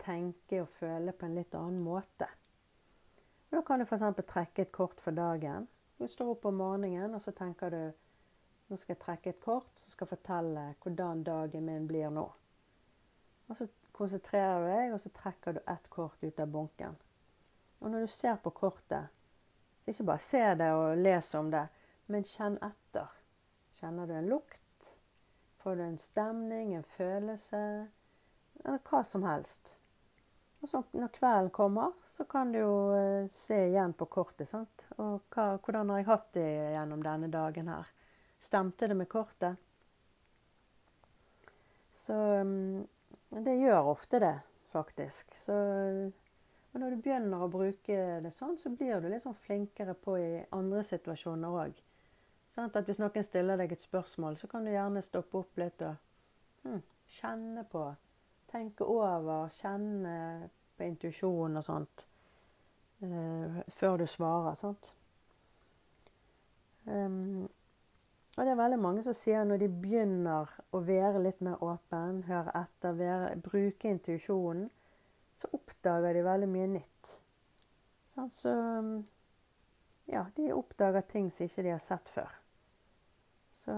tenke 0.02 0.64
og 0.64 0.72
føle 0.80 1.14
på 1.14 1.28
en 1.28 1.38
litt 1.38 1.56
annen 1.56 1.84
måte. 1.86 2.28
Og 3.50 3.60
da 3.60 3.62
kan 3.66 3.80
du 3.80 3.86
f.eks. 3.86 4.04
trekke 4.26 4.66
et 4.66 4.74
kort 4.74 5.02
for 5.02 5.16
dagen. 5.16 5.68
Du 6.00 6.08
står 6.12 6.34
opp 6.34 6.50
om 6.50 6.58
morgenen 6.60 7.14
og 7.16 7.24
så 7.24 7.32
tenker 7.36 7.72
du 7.72 7.84
nå 8.66 8.78
skal 8.82 8.96
jeg 8.96 9.02
trekke 9.04 9.30
et 9.30 9.42
kort 9.44 9.78
som 9.78 9.94
skal 9.94 10.10
fortelle 10.10 10.64
hvordan 10.82 11.22
dagen 11.24 11.68
min 11.68 11.86
blir 11.88 12.10
nå. 12.10 12.26
Og 13.46 13.58
så 13.60 13.68
konsentrerer 13.94 14.64
du 14.64 14.70
deg, 14.72 14.94
og 14.96 15.02
så 15.04 15.12
trekker 15.14 15.56
du 15.56 15.60
ett 15.70 15.86
kort 15.94 16.24
ut 16.24 16.42
av 16.42 16.50
bunken. 16.50 16.98
Og 17.80 17.92
når 17.94 18.08
du 18.08 18.12
ser 18.12 18.40
på 18.42 18.50
kortet, 18.58 19.14
ikke 19.86 20.08
bare 20.10 20.24
se 20.26 20.42
det 20.58 20.72
og 20.74 20.98
les 20.98 21.30
om 21.38 21.52
det, 21.54 21.68
men 22.10 22.26
kjenn 22.26 22.58
etter. 22.66 23.14
Kjenner 23.78 24.10
du 24.10 24.16
en 24.18 24.32
lukt? 24.34 24.65
Får 25.66 25.76
du 25.76 25.82
en 25.84 25.98
stemning, 25.98 26.74
en 26.78 26.84
følelse, 26.86 27.60
eller 28.62 28.82
hva 28.86 29.00
som 29.02 29.24
helst. 29.26 29.80
Og 30.62 30.70
så 30.70 30.84
når 30.94 31.10
kvelden 31.16 31.50
kommer, 31.50 31.96
så 32.06 32.28
kan 32.30 32.52
du 32.54 32.60
jo 32.60 32.76
eh, 32.94 33.26
se 33.34 33.58
igjen 33.72 33.96
på 33.98 34.06
kortet. 34.14 34.46
sant? 34.46 34.86
Og 35.02 35.24
hva, 35.34 35.56
hvordan 35.58 35.90
har 35.90 36.04
jeg 36.04 36.08
hatt 36.12 36.28
det 36.38 36.46
gjennom 36.76 37.02
denne 37.02 37.32
dagen 37.34 37.74
her? 37.74 37.90
Stemte 38.38 38.92
det 38.92 39.00
med 39.00 39.10
kortet? 39.10 39.58
Så 41.90 42.14
mm, 42.46 42.86
det 43.50 43.58
gjør 43.58 43.90
ofte 43.96 44.22
det, 44.22 44.36
faktisk. 44.70 45.34
Så 45.34 45.58
og 46.76 46.82
når 46.82 46.94
du 46.94 47.02
begynner 47.08 47.42
å 47.42 47.50
bruke 47.50 47.98
det 48.22 48.36
sånn, 48.36 48.60
så 48.62 48.70
blir 48.70 49.02
du 49.02 49.10
litt 49.10 49.26
sånn 49.26 49.42
flinkere 49.48 49.98
på 49.98 50.20
i 50.22 50.32
andre 50.54 50.86
situasjoner 50.86 51.62
òg. 51.66 51.82
Sånn 52.56 52.70
at 52.72 52.88
hvis 52.88 53.02
noen 53.02 53.26
stiller 53.28 53.60
deg 53.60 53.74
et 53.76 53.84
spørsmål, 53.84 54.38
så 54.40 54.48
kan 54.48 54.64
du 54.64 54.72
gjerne 54.72 55.04
stoppe 55.04 55.42
opp 55.42 55.58
litt 55.60 55.82
og 55.84 55.98
hmm, 56.64 56.84
kjenne 57.18 57.66
på. 57.68 57.82
Tenke 58.48 58.88
over, 58.88 59.50
kjenne 59.58 60.14
på 60.78 60.86
intuisjon 60.88 61.60
og 61.60 61.66
sånt 61.66 62.06
uh, 63.04 63.60
før 63.76 64.00
du 64.00 64.06
svarer. 64.08 64.56
sant? 64.56 64.94
Um, 66.86 67.44
og 68.38 68.44
det 68.44 68.54
er 68.54 68.60
veldig 68.60 68.80
mange 68.80 69.04
som 69.04 69.16
sier 69.16 69.44
når 69.48 69.60
de 69.64 69.70
begynner 69.84 70.56
å 70.76 70.82
være 70.84 71.24
litt 71.24 71.44
mer 71.44 71.60
åpen, 71.64 72.24
høre 72.30 72.56
etter, 72.56 72.96
være, 72.96 73.36
bruke 73.44 73.92
intuisjonen, 73.92 74.70
så 75.36 75.52
oppdager 75.56 76.16
de 76.16 76.24
veldig 76.24 76.50
mye 76.52 76.72
nytt. 76.78 77.14
Sånn, 78.16 78.32
så 78.32 78.56
ja, 80.08 80.24
de 80.36 80.52
oppdager 80.56 81.04
ting 81.12 81.32
som 81.32 81.48
ikke 81.48 81.68
de 81.68 81.76
har 81.76 81.84
sett 81.84 82.12
før. 82.12 82.32
Så 83.56 83.72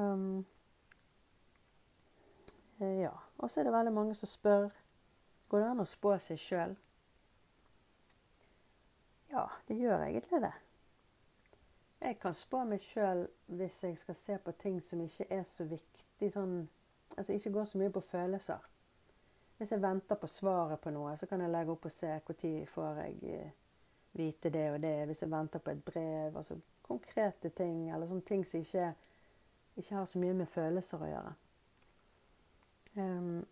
eh, 2.80 3.00
Ja. 3.02 3.14
Og 3.38 3.50
så 3.52 3.60
er 3.60 3.64
det 3.64 3.74
veldig 3.74 3.94
mange 3.94 4.16
som 4.16 4.28
spør 4.28 4.70
Går 5.50 5.60
det 5.60 5.68
an 5.70 5.80
å 5.80 5.86
spå 5.88 6.18
seg 6.20 6.40
sjøl? 6.42 6.74
Ja, 9.32 9.46
det 9.68 9.78
gjør 9.78 10.04
egentlig 10.04 10.42
det. 10.42 10.54
Jeg 12.02 12.18
kan 12.20 12.34
spå 12.34 12.64
meg 12.68 12.82
sjøl 12.84 13.28
hvis 13.60 13.84
jeg 13.84 13.98
skal 13.98 14.16
se 14.16 14.38
på 14.44 14.52
ting 14.60 14.82
som 14.84 15.02
ikke 15.02 15.30
er 15.30 15.46
så 15.48 15.68
viktig 15.70 16.32
sånn 16.34 16.58
Altså 17.18 17.34
ikke 17.34 17.54
går 17.56 17.66
så 17.66 17.80
mye 17.80 17.90
på 17.90 18.02
følelser. 18.04 18.66
Hvis 19.58 19.72
jeg 19.72 19.82
venter 19.82 20.20
på 20.20 20.28
svaret 20.28 20.82
på 20.84 20.92
noe, 20.94 21.16
så 21.18 21.26
kan 21.26 21.42
jeg 21.42 21.50
legge 21.50 21.72
opp 21.72 21.86
og 21.88 21.92
se 21.92 22.10
når 22.28 22.66
får 22.70 23.00
jeg 23.02 23.38
eh, 23.40 23.54
vite 24.12 24.50
det 24.54 24.66
og 24.74 24.82
det. 24.84 25.06
Hvis 25.08 25.22
jeg 25.24 25.32
venter 25.32 25.60
på 25.60 25.72
et 25.72 25.84
brev. 25.86 26.38
Altså 26.38 26.60
konkrete 26.82 27.50
ting, 27.50 27.90
eller 27.90 28.08
sånne 28.08 28.28
ting 28.28 28.46
som 28.46 28.60
ikke 28.60 28.84
er 28.90 28.94
ikke 29.78 29.96
har 29.96 30.06
så 30.10 30.20
mye 30.22 30.34
med 30.38 30.50
følelser 30.50 31.04
å 31.04 31.12
gjøre. 31.12 31.34
Um, 32.98 33.46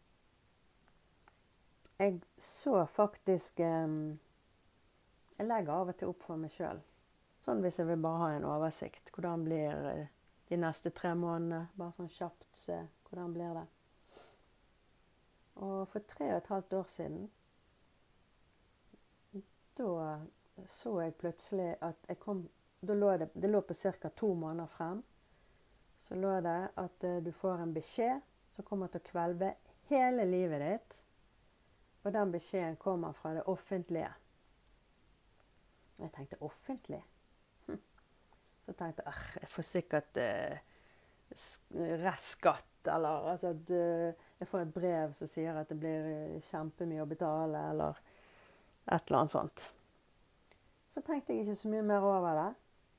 jeg 2.00 2.20
så 2.42 2.80
faktisk 2.90 3.60
um, 3.62 4.18
Jeg 5.38 5.46
legger 5.46 5.72
av 5.72 5.92
og 5.92 5.98
til 6.00 6.10
opp 6.10 6.24
for 6.26 6.40
meg 6.42 6.52
sjøl. 6.56 6.82
Sånn 7.44 7.62
hvis 7.62 7.78
jeg 7.80 7.88
vil 7.92 8.02
bare 8.02 8.22
ha 8.24 8.30
en 8.36 8.48
oversikt. 8.50 9.12
Hvordan 9.14 9.44
blir 9.46 9.88
eh, 9.92 10.12
de 10.50 10.58
neste 10.58 10.90
tre 10.96 11.12
månedene? 11.20 11.68
Bare 11.76 11.94
sånn 11.98 12.10
kjapt 12.10 12.48
se 12.58 12.80
hvordan 13.10 13.36
blir 13.36 13.58
det. 13.60 13.66
Og 15.62 15.84
for 15.92 16.08
tre 16.08 16.32
og 16.32 16.40
et 16.40 16.50
halvt 16.52 16.78
år 16.80 16.88
siden 16.92 17.28
da 19.76 20.20
så 20.66 20.94
jeg 21.02 21.18
plutselig 21.20 21.76
at 21.84 22.08
jeg 22.08 22.20
kom 22.20 22.46
Da 22.86 22.94
lå 22.94 23.10
det, 23.18 23.30
det 23.34 23.50
lå 23.50 23.62
på 23.62 23.74
ca. 23.74 24.10
to 24.10 24.34
måneder 24.34 24.68
frem 24.68 25.04
så 26.06 26.16
lå 26.16 26.36
det 26.46 26.60
at 26.78 27.04
eh, 27.04 27.22
du 27.26 27.32
får 27.34 27.64
en 27.64 27.74
beskjed 27.74 28.22
som 28.54 28.66
kommer 28.68 28.92
til 28.94 29.02
å 29.02 29.08
kvelve 29.10 29.56
hele 29.90 30.26
livet 30.30 30.62
ditt. 30.62 31.00
Og 32.06 32.14
den 32.14 32.32
beskjeden 32.34 32.78
kommer 32.78 33.16
fra 33.18 33.34
det 33.34 33.48
offentlige. 33.50 34.12
Og 35.98 36.06
jeg 36.06 36.14
tenkte 36.14 36.42
offentlig? 36.46 37.02
Hm. 37.66 37.80
Så 38.66 38.76
tenkte 38.78 39.06
jeg 39.08 39.42
jeg 39.42 39.52
får 39.56 39.68
sikkert 39.72 40.20
eh, 40.22 40.60
restskatt, 42.04 42.86
eller 42.86 43.32
altså 43.32 43.56
at 43.56 43.72
eh, 43.74 44.28
jeg 44.40 44.48
får 44.52 44.62
et 44.62 44.76
brev 44.76 45.16
som 45.18 45.32
sier 45.32 45.58
at 45.58 45.72
det 45.72 45.80
blir 45.82 46.12
eh, 46.12 46.38
kjempemye 46.52 47.02
å 47.02 47.10
betale, 47.10 47.64
eller 47.72 48.04
et 48.86 49.10
eller 49.10 49.24
annet 49.24 49.34
sånt. 49.34 49.66
Så 50.94 51.02
tenkte 51.02 51.34
jeg 51.34 51.48
ikke 51.48 51.58
så 51.64 51.74
mye 51.74 51.90
mer 51.90 52.06
over 52.06 52.38
det. 52.38 52.52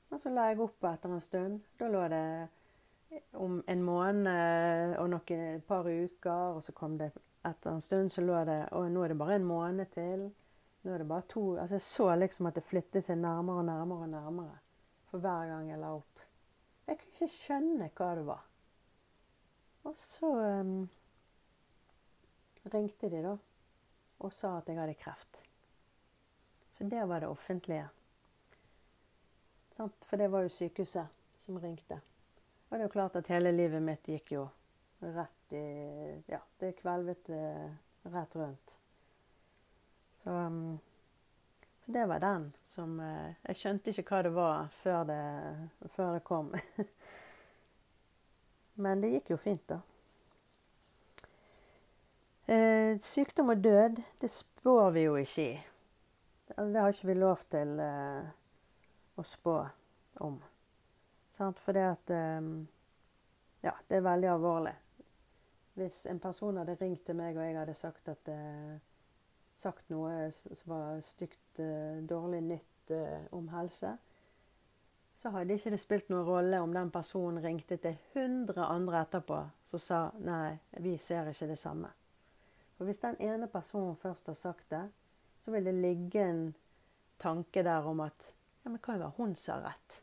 Men 0.09 0.19
så 0.19 0.31
la 0.31 0.49
jeg 0.51 0.59
opp 0.63 0.83
etter 0.87 1.15
en 1.15 1.23
stund. 1.23 1.63
Da 1.79 1.87
lå 1.91 2.03
det 2.11 2.25
om 3.33 3.61
en 3.67 3.83
måned 3.83 4.97
og 4.99 5.09
noen, 5.13 5.61
par 5.67 5.87
uker, 5.87 6.57
og 6.57 6.63
så 6.63 6.73
kom 6.75 6.97
det 6.99 7.11
etter 7.47 7.71
en 7.71 7.81
stund 7.81 8.11
så 8.11 8.21
lå 8.21 8.41
det 8.47 8.59
Og 8.75 8.89
nå 8.91 9.03
er 9.03 9.13
det 9.13 9.19
bare 9.19 9.37
en 9.39 9.47
måned 9.47 9.91
til. 9.93 10.27
Nå 10.83 10.93
er 10.93 11.03
det 11.03 11.07
bare 11.07 11.27
to 11.29 11.43
Altså, 11.55 11.75
jeg 11.75 11.81
så 11.81 12.15
liksom 12.15 12.49
at 12.49 12.57
det 12.59 12.65
flyttet 12.67 13.05
seg 13.05 13.19
nærmere 13.21 13.63
og 13.63 13.69
nærmere 13.69 14.07
og 14.07 14.09
nærmere 14.09 14.57
for 15.07 15.23
hver 15.23 15.47
gang 15.47 15.69
jeg 15.69 15.79
la 15.79 15.93
opp. 15.95 16.23
Jeg 16.87 16.99
kunne 16.99 17.13
ikke 17.13 17.31
skjønne 17.31 17.89
hva 17.95 18.07
det 18.15 18.25
var. 18.27 18.41
Og 19.87 19.93
så 19.95 20.31
um, 20.59 20.89
ringte 22.73 23.09
de, 23.11 23.21
da, 23.23 23.37
og 24.19 24.33
sa 24.35 24.57
at 24.57 24.67
jeg 24.67 24.79
hadde 24.79 24.97
kreft. 24.99 25.41
Så 26.75 26.89
det 26.91 27.05
var 27.07 27.23
det 27.23 27.29
offentlige. 27.31 27.87
For 29.77 30.19
det 30.19 30.27
var 30.31 30.43
jo 30.43 30.51
sykehuset 30.51 31.07
som 31.45 31.59
ringte. 31.63 32.01
Og 32.67 32.75
det 32.75 32.81
er 32.81 32.87
jo 32.87 32.95
klart 32.97 33.15
at 33.15 33.31
hele 33.31 33.53
livet 33.55 33.83
mitt 33.83 34.09
gikk 34.11 34.33
jo 34.35 34.43
rett 34.99 35.55
i 35.55 35.63
Ja, 36.27 36.41
det 36.59 36.75
kvelvet 36.81 37.29
rett 38.11 38.35
rundt. 38.35 38.79
Så, 40.11 40.31
um, 40.31 40.79
så 41.79 41.91
det 41.91 42.07
var 42.09 42.19
den 42.19 42.49
som 42.65 42.97
uh, 42.99 43.35
Jeg 43.45 43.59
skjønte 43.59 43.93
ikke 43.93 44.07
hva 44.09 44.23
det 44.25 44.33
var 44.35 44.71
før 44.81 45.05
det, 45.07 45.21
før 45.95 46.17
det 46.17 46.25
kom. 46.27 46.51
Men 48.83 49.01
det 49.01 49.13
gikk 49.15 49.31
jo 49.33 49.39
fint, 49.41 49.63
da. 49.69 49.79
Eh, 52.47 52.95
sykdom 53.03 53.49
og 53.49 53.63
død, 53.63 53.97
det 54.21 54.29
spår 54.31 54.91
vi 54.95 55.01
jo 55.01 55.15
ikke 55.19 55.43
i. 55.43 55.55
Det 56.47 56.79
har 56.79 56.93
ikke 56.93 57.09
vi 57.09 57.15
lov 57.17 57.41
til 57.51 57.73
eh, 57.83 58.29
å 59.19 59.25
spå 59.25 59.55
om. 60.23 60.37
Sant? 61.37 61.59
For 61.61 61.77
det 61.77 61.85
at 61.85 62.13
eh, 62.13 62.51
Ja, 63.65 63.73
det 63.87 63.97
er 63.97 64.05
veldig 64.05 64.29
alvorlig. 64.29 64.73
Hvis 65.77 66.05
en 66.09 66.19
person 66.19 66.57
hadde 66.57 66.77
ringt 66.79 67.03
til 67.05 67.17
meg, 67.17 67.37
og 67.37 67.45
jeg 67.45 67.57
hadde 67.57 67.73
sagt, 67.77 68.09
at, 68.09 68.29
eh, 68.31 68.77
sagt 69.57 69.89
noe 69.89 70.29
som 70.33 70.71
var 70.73 71.01
stygt, 71.05 71.59
eh, 71.59 71.99
dårlig 72.09 72.41
nytt 72.45 72.93
eh, 72.93 73.25
om 73.31 73.49
helse, 73.53 73.97
så 75.17 75.29
hadde 75.33 75.57
ikke 75.57 75.73
det 75.73 75.79
spilt 75.81 76.09
noen 76.13 76.25
rolle 76.25 76.61
om 76.61 76.73
den 76.73 76.91
personen 76.93 77.41
ringte 77.43 77.79
til 77.81 77.97
100 78.13 78.61
andre 78.65 79.01
etterpå 79.01 79.39
som 79.65 79.81
sa 79.81 80.01
nei, 80.21 80.59
vi 80.77 80.93
ser 81.01 81.31
ikke 81.31 81.49
det 81.49 81.57
samme. 81.57 81.89
For 82.77 82.85
hvis 82.85 83.01
den 83.01 83.17
ene 83.25 83.49
personen 83.49 83.97
først 83.97 84.29
har 84.29 84.37
sagt 84.37 84.69
det, 84.69 84.83
så 85.41 85.53
vil 85.53 85.65
det 85.65 85.73
ligge 85.73 86.21
en 86.21 86.43
tanke 87.21 87.63
der 87.65 87.85
om 87.89 88.05
at 88.05 88.29
ja, 88.63 88.69
men 88.69 88.81
kan 88.83 89.01
jo 89.01 89.09
hun 89.17 89.33
som 89.35 89.57
har 89.57 89.71
rett. 89.71 90.01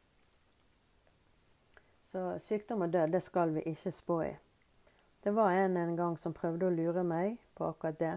Så 2.14 2.38
sykdom 2.38 2.83
og 2.83 2.92
død, 2.92 3.09
det 3.09 3.23
skal 3.23 3.54
vi 3.54 3.61
ikke 3.61 3.90
spå 3.90 4.21
i. 4.23 4.37
Det 5.25 5.35
var 5.35 5.50
en 5.50 5.76
en 5.76 5.97
gang 5.97 6.18
som 6.18 6.35
prøvde 6.35 6.66
å 6.66 6.71
lure 6.71 7.02
meg 7.02 7.40
på 7.59 7.66
akkurat 7.66 7.97
det. 7.99 8.12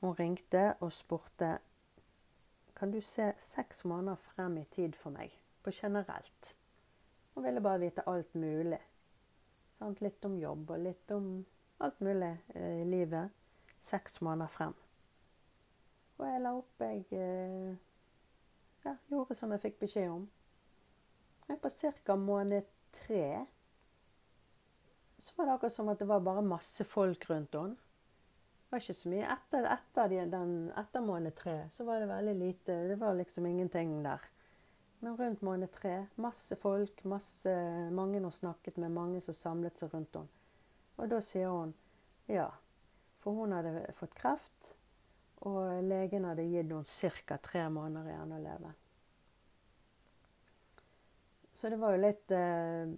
Hun 0.00 0.12
ringte 0.14 0.74
og 0.80 0.92
spurte 0.92 1.48
kan 2.76 2.92
du 2.92 3.00
se 3.00 3.32
seks 3.38 3.84
måneder 3.84 4.14
frem 4.14 4.58
i 4.58 4.64
tid 4.64 4.94
for 4.94 5.10
meg 5.10 5.34
på 5.64 5.70
generelt. 5.74 6.54
Hun 7.34 7.44
ville 7.44 7.60
bare 7.60 7.78
vite 7.78 8.04
alt 8.06 8.34
mulig. 8.34 8.78
Sant? 9.78 10.00
Litt 10.00 10.24
om 10.24 10.36
jobb 10.38 10.70
og 10.70 10.78
litt 10.78 11.10
om 11.10 11.26
alt 11.78 12.00
mulig 12.00 12.36
eh, 12.54 12.82
i 12.82 12.84
livet. 12.84 13.34
Seks 13.80 14.20
måneder 14.20 14.46
frem. 14.46 14.74
Og 16.18 16.26
jeg 16.26 16.44
la 16.44 16.54
opp 16.54 16.86
Jeg 16.86 17.02
eh, 17.10 17.74
ja, 18.84 18.94
gjorde 19.10 19.34
som 19.34 19.50
jeg 19.50 19.64
fikk 19.66 19.82
beskjed 19.82 20.08
om. 20.10 20.30
Jeg 21.48 21.58
på 21.58 21.74
ca. 22.06 22.16
måned 22.16 22.70
tre 22.96 23.26
så 25.22 25.32
var 25.36 25.46
det 25.46 25.52
akkurat 25.52 25.72
som 25.72 25.88
at 25.88 25.98
det 25.98 26.06
var 26.10 26.20
bare 26.20 26.42
masse 26.42 26.84
folk 26.84 27.28
rundt 27.30 27.54
henne. 27.54 27.76
Det 27.76 28.74
var 28.74 28.80
ikke 28.82 28.96
så 28.98 29.10
mye. 29.12 29.26
Etter, 29.30 29.68
etter, 29.70 30.14
den, 30.32 30.54
etter 30.80 31.04
måned 31.04 31.36
tre 31.38 31.56
så 31.70 31.86
var 31.86 32.02
det 32.02 32.08
veldig 32.10 32.34
lite. 32.40 32.78
Det 32.90 32.96
var 32.98 33.14
liksom 33.14 33.46
ingenting 33.46 34.00
der. 34.02 34.24
Men 34.98 35.16
rundt 35.18 35.44
måned 35.46 35.70
tre, 35.74 36.06
masse 36.14 36.56
folk, 36.58 37.04
masse, 37.04 37.54
mange 37.94 38.18
hun 38.22 38.32
snakket 38.34 38.76
med, 38.82 38.90
mange 38.90 39.20
som 39.22 39.34
samlet 39.34 39.78
seg 39.78 39.94
rundt 39.94 40.18
henne. 40.18 40.42
Og 40.98 41.08
da 41.10 41.22
sier 41.22 41.54
hun 41.54 41.72
ja, 42.30 42.48
for 43.22 43.38
hun 43.38 43.54
hadde 43.54 43.86
fått 43.98 44.14
kreft, 44.18 44.74
og 45.46 45.82
legen 45.86 46.26
hadde 46.26 46.46
gitt 46.50 46.70
henne 46.70 47.22
ca. 47.26 47.38
tre 47.42 47.68
måneder 47.70 48.10
igjen 48.10 48.34
å 48.34 48.42
leve. 48.42 48.74
Så 51.52 51.68
det 51.68 51.76
var 51.76 51.94
jo 51.94 52.02
litt 52.02 52.32
eh, 52.32 52.92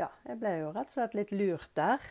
Ja, 0.00 0.08
jeg 0.28 0.40
ble 0.40 0.54
jo 0.60 0.72
rett 0.74 0.90
og 0.90 0.96
slett 0.96 1.16
litt 1.16 1.32
lurt 1.32 1.72
der. 1.76 2.04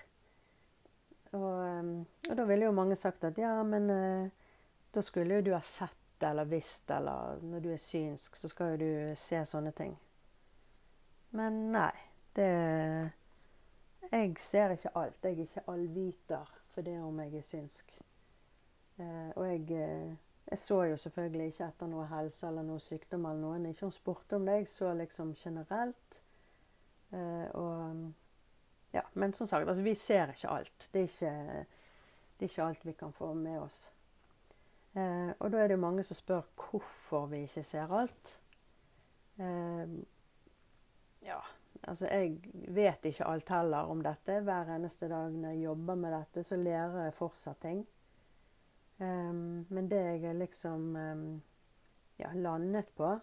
Og, 1.38 1.62
eh, 1.66 1.92
og 2.30 2.38
da 2.38 2.46
ville 2.50 2.70
jo 2.70 2.76
mange 2.76 2.98
sagt 2.98 3.26
at 3.30 3.38
ja, 3.42 3.54
men 3.66 3.90
eh, 3.94 4.50
da 4.94 5.04
skulle 5.06 5.40
jo 5.40 5.50
du 5.50 5.54
ha 5.56 5.64
sett 5.66 5.96
eller 6.26 6.50
visst, 6.50 6.90
eller 6.92 7.40
når 7.48 7.62
du 7.64 7.70
er 7.72 7.80
synsk, 7.80 8.36
så 8.36 8.50
skal 8.52 8.74
jo 8.74 8.80
du 8.82 9.16
se 9.16 9.40
sånne 9.48 9.72
ting. 9.78 9.94
Men 11.38 11.70
nei. 11.72 11.94
Det 12.36 12.50
Jeg 14.12 14.36
ser 14.42 14.74
ikke 14.74 14.92
alt. 15.00 15.24
Jeg 15.24 15.32
er 15.32 15.46
ikke 15.46 15.64
allviter 15.72 16.52
for 16.74 16.86
det 16.86 16.98
om 17.02 17.20
jeg 17.24 17.40
er 17.40 17.46
synsk. 17.46 17.96
Og 19.00 19.46
jeg, 19.48 19.80
jeg, 20.50 20.60
så 20.60 20.80
jo 20.90 20.98
selvfølgelig 20.98 21.52
ikke 21.52 21.68
etter 21.68 21.92
noe 21.92 22.08
helse 22.10 22.48
eller 22.48 22.66
noe 22.66 22.82
sykdom 22.82 23.28
eller 23.30 23.44
noen. 23.44 23.68
Ikke 23.70 23.86
hun 23.86 23.94
spurte 23.94 24.40
om 24.40 24.48
det. 24.50 24.62
Jeg 24.62 24.72
så 24.72 24.94
liksom 24.98 25.36
generelt. 25.38 26.24
Eh, 27.14 27.48
og 27.54 28.10
Ja, 28.92 29.02
men 29.14 29.34
som 29.34 29.48
sagt, 29.48 29.68
altså, 29.68 29.84
vi 29.86 29.94
ser 29.96 30.32
ikke 30.34 30.50
alt. 30.50 30.90
Det 30.94 31.02
er 31.02 31.04
ikke, 31.04 31.66
det 32.40 32.46
er 32.46 32.50
ikke 32.50 32.64
alt 32.64 32.86
vi 32.86 32.94
kan 32.98 33.14
få 33.14 33.34
med 33.34 33.60
oss. 33.62 33.92
Eh, 34.98 35.30
og 35.38 35.52
da 35.52 35.60
er 35.62 35.70
det 35.70 35.78
jo 35.78 35.84
mange 35.84 36.04
som 36.04 36.18
spør 36.18 36.48
hvorfor 36.58 37.28
vi 37.30 37.44
ikke 37.46 37.64
ser 37.64 37.94
alt. 37.94 38.32
Eh, 39.38 39.94
ja, 41.28 41.38
altså 41.84 42.10
jeg 42.10 42.40
vet 42.74 43.06
ikke 43.06 43.28
alt 43.30 43.50
heller 43.54 43.94
om 43.94 44.02
dette. 44.04 44.40
Hver 44.42 44.74
eneste 44.76 45.10
dag 45.12 45.32
når 45.32 45.54
jeg 45.54 45.64
jobber 45.68 45.96
med 45.96 46.16
dette, 46.18 46.44
så 46.44 46.58
lærer 46.58 47.04
jeg 47.04 47.18
fortsatt 47.20 47.62
ting. 47.62 47.86
Eh, 49.00 49.34
men 49.68 49.90
det 49.92 50.02
jeg 50.24 50.36
liksom 50.36 50.96
um, 50.96 51.26
ja, 52.20 52.34
landet 52.34 52.92
på, 52.96 53.14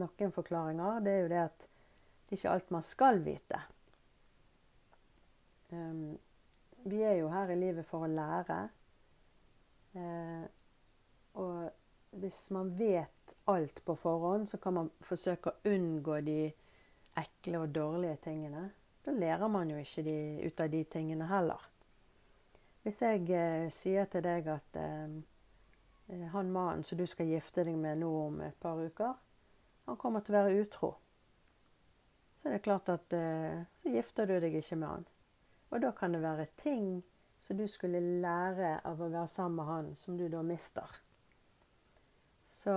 noen 0.00 0.34
forklaringer, 0.34 1.00
det 1.04 1.12
er 1.12 1.22
jo 1.22 1.30
det 1.30 1.42
at 1.44 1.68
det 2.24 2.32
er 2.32 2.40
ikke 2.40 2.54
alt 2.56 2.74
man 2.74 2.84
skal 2.84 3.20
vite. 3.22 3.60
Um, 5.70 6.16
vi 6.84 7.02
er 7.04 7.18
jo 7.20 7.30
her 7.32 7.52
i 7.52 7.58
livet 7.58 7.86
for 7.86 8.06
å 8.06 8.10
lære. 8.10 8.58
Uh, 9.94 10.44
og 11.38 12.18
hvis 12.18 12.50
man 12.54 12.70
vet 12.78 13.34
alt 13.50 13.84
på 13.84 13.96
forhånd, 13.98 14.48
så 14.48 14.58
kan 14.62 14.76
man 14.78 14.90
forsøke 15.04 15.52
å 15.52 15.70
unngå 15.74 16.18
de 16.26 16.38
ekle 17.18 17.62
og 17.62 17.74
dårlige 17.74 18.16
tingene. 18.28 18.68
Da 19.04 19.14
lærer 19.14 19.50
man 19.52 19.70
jo 19.70 19.78
ikke 19.78 20.04
de, 20.06 20.16
ut 20.46 20.60
av 20.60 20.70
de 20.72 20.82
tingene 20.90 21.28
heller. 21.30 21.70
Hvis 22.84 23.00
jeg 23.00 23.30
eh, 23.32 23.70
sier 23.72 24.04
til 24.12 24.20
deg 24.26 24.48
at 24.52 24.76
eh, 24.76 25.14
eh, 26.12 26.26
han 26.34 26.50
mannen 26.52 26.84
som 26.84 26.98
du 27.00 27.06
skal 27.08 27.30
gifte 27.32 27.64
deg 27.64 27.78
med 27.80 28.02
nå 28.02 28.10
om 28.26 28.42
et 28.44 28.58
par 28.60 28.76
uker, 28.76 29.14
han 29.88 29.96
kommer 30.00 30.20
til 30.24 30.34
å 30.34 30.42
være 30.42 30.58
utro, 30.66 30.90
så 32.36 32.50
er 32.50 32.58
det 32.58 32.64
klart 32.66 32.90
at 32.92 33.16
eh, 33.16 33.64
så 33.80 33.92
gifter 33.94 34.28
du 34.28 34.34
deg 34.36 34.58
ikke 34.60 34.76
med 34.76 34.90
han. 34.90 35.06
Og 35.72 35.80
da 35.80 35.94
kan 35.96 36.12
det 36.12 36.20
være 36.20 36.44
ting 36.60 36.98
som 37.40 37.56
du 37.56 37.64
skulle 37.72 38.02
lære 38.20 38.76
av 38.84 39.00
å 39.00 39.08
være 39.08 39.32
sammen 39.32 39.56
med 39.62 39.70
han, 39.70 39.88
som 39.96 40.18
du 40.20 40.26
da 40.28 40.42
mister. 40.44 41.00
Så 42.44 42.74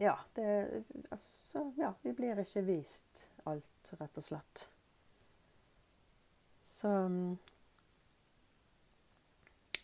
ja, 0.00 0.16
det, 0.34 0.48
altså, 1.10 1.66
ja, 1.76 1.92
vi 2.02 2.16
blir 2.16 2.40
ikke 2.40 2.64
vist 2.64 3.28
alt, 3.44 3.92
rett 4.00 4.18
og 4.20 4.24
slett. 4.24 4.64
Så 6.64 6.90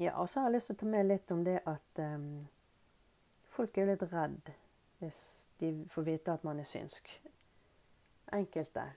Ja, 0.02 0.16
og 0.18 0.28
så 0.28 0.40
har 0.40 0.48
jeg 0.48 0.56
lyst 0.56 0.70
til 0.70 0.74
å 0.74 0.80
ta 0.80 0.86
med 0.90 1.06
litt 1.06 1.30
om 1.30 1.44
det 1.46 1.60
at 1.68 1.98
um, 2.02 2.24
folk 3.54 3.76
er 3.76 3.84
jo 3.84 3.92
litt 3.92 4.02
redd 4.10 4.48
hvis 4.98 5.20
de 5.60 5.68
får 5.92 6.06
vite 6.06 6.34
at 6.34 6.46
man 6.46 6.58
er 6.58 6.66
synsk. 6.66 7.10
Enkelte 8.34 8.88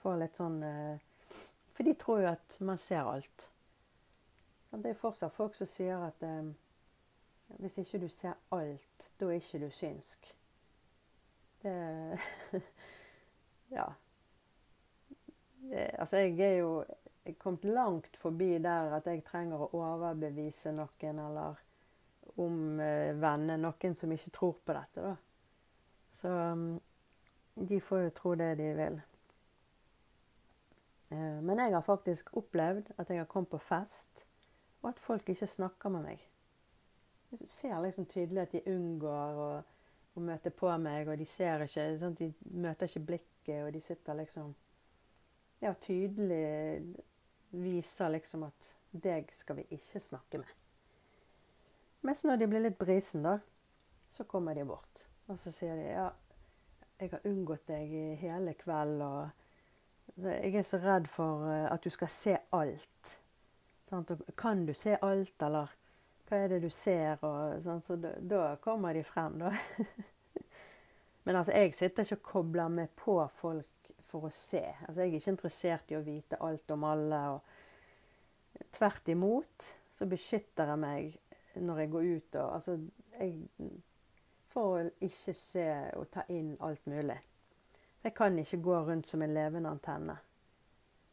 får 0.00 0.18
litt 0.24 0.40
sånn 0.40 0.58
uh, 0.66 1.36
For 1.76 1.86
de 1.86 1.94
tror 2.00 2.24
jo 2.24 2.32
at 2.32 2.58
man 2.66 2.80
ser 2.82 3.06
alt. 3.06 3.46
Det 4.72 4.90
er 4.90 4.98
fortsatt 4.98 5.34
folk 5.34 5.54
som 5.54 5.70
sier 5.70 6.02
at 6.08 6.26
um, 6.26 6.50
hvis 7.62 7.78
ikke 7.84 8.02
du 8.02 8.08
ser 8.10 8.34
alt, 8.54 9.10
da 9.20 9.30
er 9.30 9.38
ikke 9.38 9.62
du 9.62 9.70
synsk. 9.74 10.32
Det 11.62 11.76
Ja. 13.78 13.86
Det, 15.70 15.90
altså, 16.02 16.16
jeg 16.16 16.40
er 16.40 16.56
jo 16.64 16.84
kommet 17.38 17.64
langt 17.64 18.16
forbi 18.16 18.58
der 18.58 18.94
at 18.96 19.06
jeg 19.06 19.24
trenger 19.26 19.62
å 19.62 19.70
overbevise 19.78 20.72
noen 20.74 21.20
eller 21.26 21.60
omvende 22.40 23.56
noen 23.58 23.96
som 23.96 24.12
ikke 24.12 24.32
tror 24.34 24.56
på 24.64 24.76
dette, 24.76 25.04
da. 25.04 25.16
Så 26.10 26.28
um, 26.28 26.80
de 27.54 27.80
får 27.80 28.04
jo 28.06 28.10
tro 28.16 28.34
det 28.38 28.54
de 28.60 28.72
vil. 28.78 28.98
Eh, 31.10 31.38
men 31.42 31.58
jeg 31.58 31.74
har 31.74 31.84
faktisk 31.84 32.34
opplevd 32.38 32.92
at 32.96 33.10
jeg 33.10 33.18
har 33.18 33.28
kommet 33.30 33.50
på 33.50 33.58
fest, 33.58 34.26
og 34.82 34.92
at 34.92 35.02
folk 35.02 35.28
ikke 35.28 35.46
snakker 35.46 35.92
med 35.92 36.06
meg. 36.06 36.26
Du 37.30 37.46
ser 37.46 37.78
liksom 37.82 38.06
tydelig 38.10 38.42
at 38.42 38.54
de 38.54 38.62
unngår 38.72 39.40
å, 39.42 39.50
å 40.14 40.22
møte 40.24 40.50
på 40.50 40.70
meg, 40.82 41.08
og 41.08 41.18
de 41.18 41.26
ser 41.28 41.62
ikke 41.66 41.86
sånn, 42.00 42.16
De 42.18 42.32
møter 42.50 42.90
ikke 42.90 43.06
blikket, 43.12 43.60
og 43.66 43.72
de 43.74 43.82
sitter 43.84 44.18
liksom 44.22 44.54
Ja, 45.60 45.74
tydelig 45.76 47.04
viser 47.50 48.12
liksom 48.14 48.46
at 48.48 48.72
deg 48.90 49.30
skal 49.34 49.60
vi 49.60 49.66
ikke 49.76 50.02
snakke 50.02 50.40
med. 50.42 50.56
Mens 52.06 52.22
når 52.24 52.40
de 52.40 52.48
blir 52.48 52.64
litt 52.64 52.78
brisen, 52.80 53.26
da, 53.26 53.38
så 54.10 54.24
kommer 54.24 54.56
de 54.56 54.64
bort. 54.64 55.06
Og 55.28 55.38
så 55.38 55.52
sier 55.54 55.76
de 55.76 55.90
ja, 55.90 56.08
jeg 57.00 57.12
har 57.12 57.26
unngått 57.28 57.66
deg 57.70 57.92
i 57.96 58.06
hele 58.20 58.54
kveld, 58.58 59.02
og 59.04 60.24
jeg 60.24 60.54
er 60.54 60.66
så 60.66 60.80
redd 60.82 61.08
for 61.12 61.46
eh, 61.48 61.66
at 61.70 61.84
du 61.84 61.90
skal 61.92 62.10
se 62.12 62.36
alt. 62.56 63.12
Sant? 63.88 64.10
Kan 64.38 64.66
du 64.66 64.74
se 64.74 64.96
alt, 65.02 65.36
eller 65.42 65.70
hva 66.28 66.38
er 66.38 66.52
det 66.54 66.60
du 66.64 66.70
ser? 66.72 67.20
Og, 67.26 67.60
sånn, 67.64 67.82
så 67.84 67.96
da, 68.00 68.14
da, 68.20 68.42
kommer 68.62 68.96
de 68.96 69.04
frem, 69.06 69.38
da. 69.40 69.52
Men 71.24 71.36
altså, 71.40 71.52
jeg 71.54 71.74
sitter 71.76 72.06
ikke 72.06 72.20
og 72.20 72.28
kobler 72.32 72.72
meg 72.72 72.92
på 72.98 73.16
folk 73.34 73.79
for 74.10 74.26
å 74.26 74.32
se. 74.34 74.62
Altså, 74.86 75.00
jeg 75.00 75.08
er 75.08 75.20
ikke 75.20 75.34
interessert 75.34 75.92
i 75.92 75.98
å 75.98 76.04
vite 76.04 76.40
alt 76.44 76.74
om 76.74 76.86
alle. 76.88 77.20
Og 77.34 78.66
tvert 78.76 79.08
imot 79.12 79.70
så 79.94 80.08
beskytter 80.10 80.72
jeg 80.72 80.82
meg 80.82 81.18
når 81.60 81.82
jeg 81.82 81.90
går 81.90 82.10
ut 82.10 82.40
og 82.40 82.56
Altså, 82.56 82.76
jeg 83.18 83.46
For 84.50 84.80
å 84.80 84.86
ikke 85.06 85.32
se 85.36 85.66
og 85.94 86.08
ta 86.10 86.24
inn 86.34 86.56
alt 86.66 86.86
mulig. 86.90 87.20
Jeg 88.02 88.14
kan 88.16 88.38
ikke 88.38 88.58
gå 88.64 88.80
rundt 88.88 89.06
som 89.06 89.22
en 89.22 89.34
levende 89.34 89.70
antenne. 89.70 90.16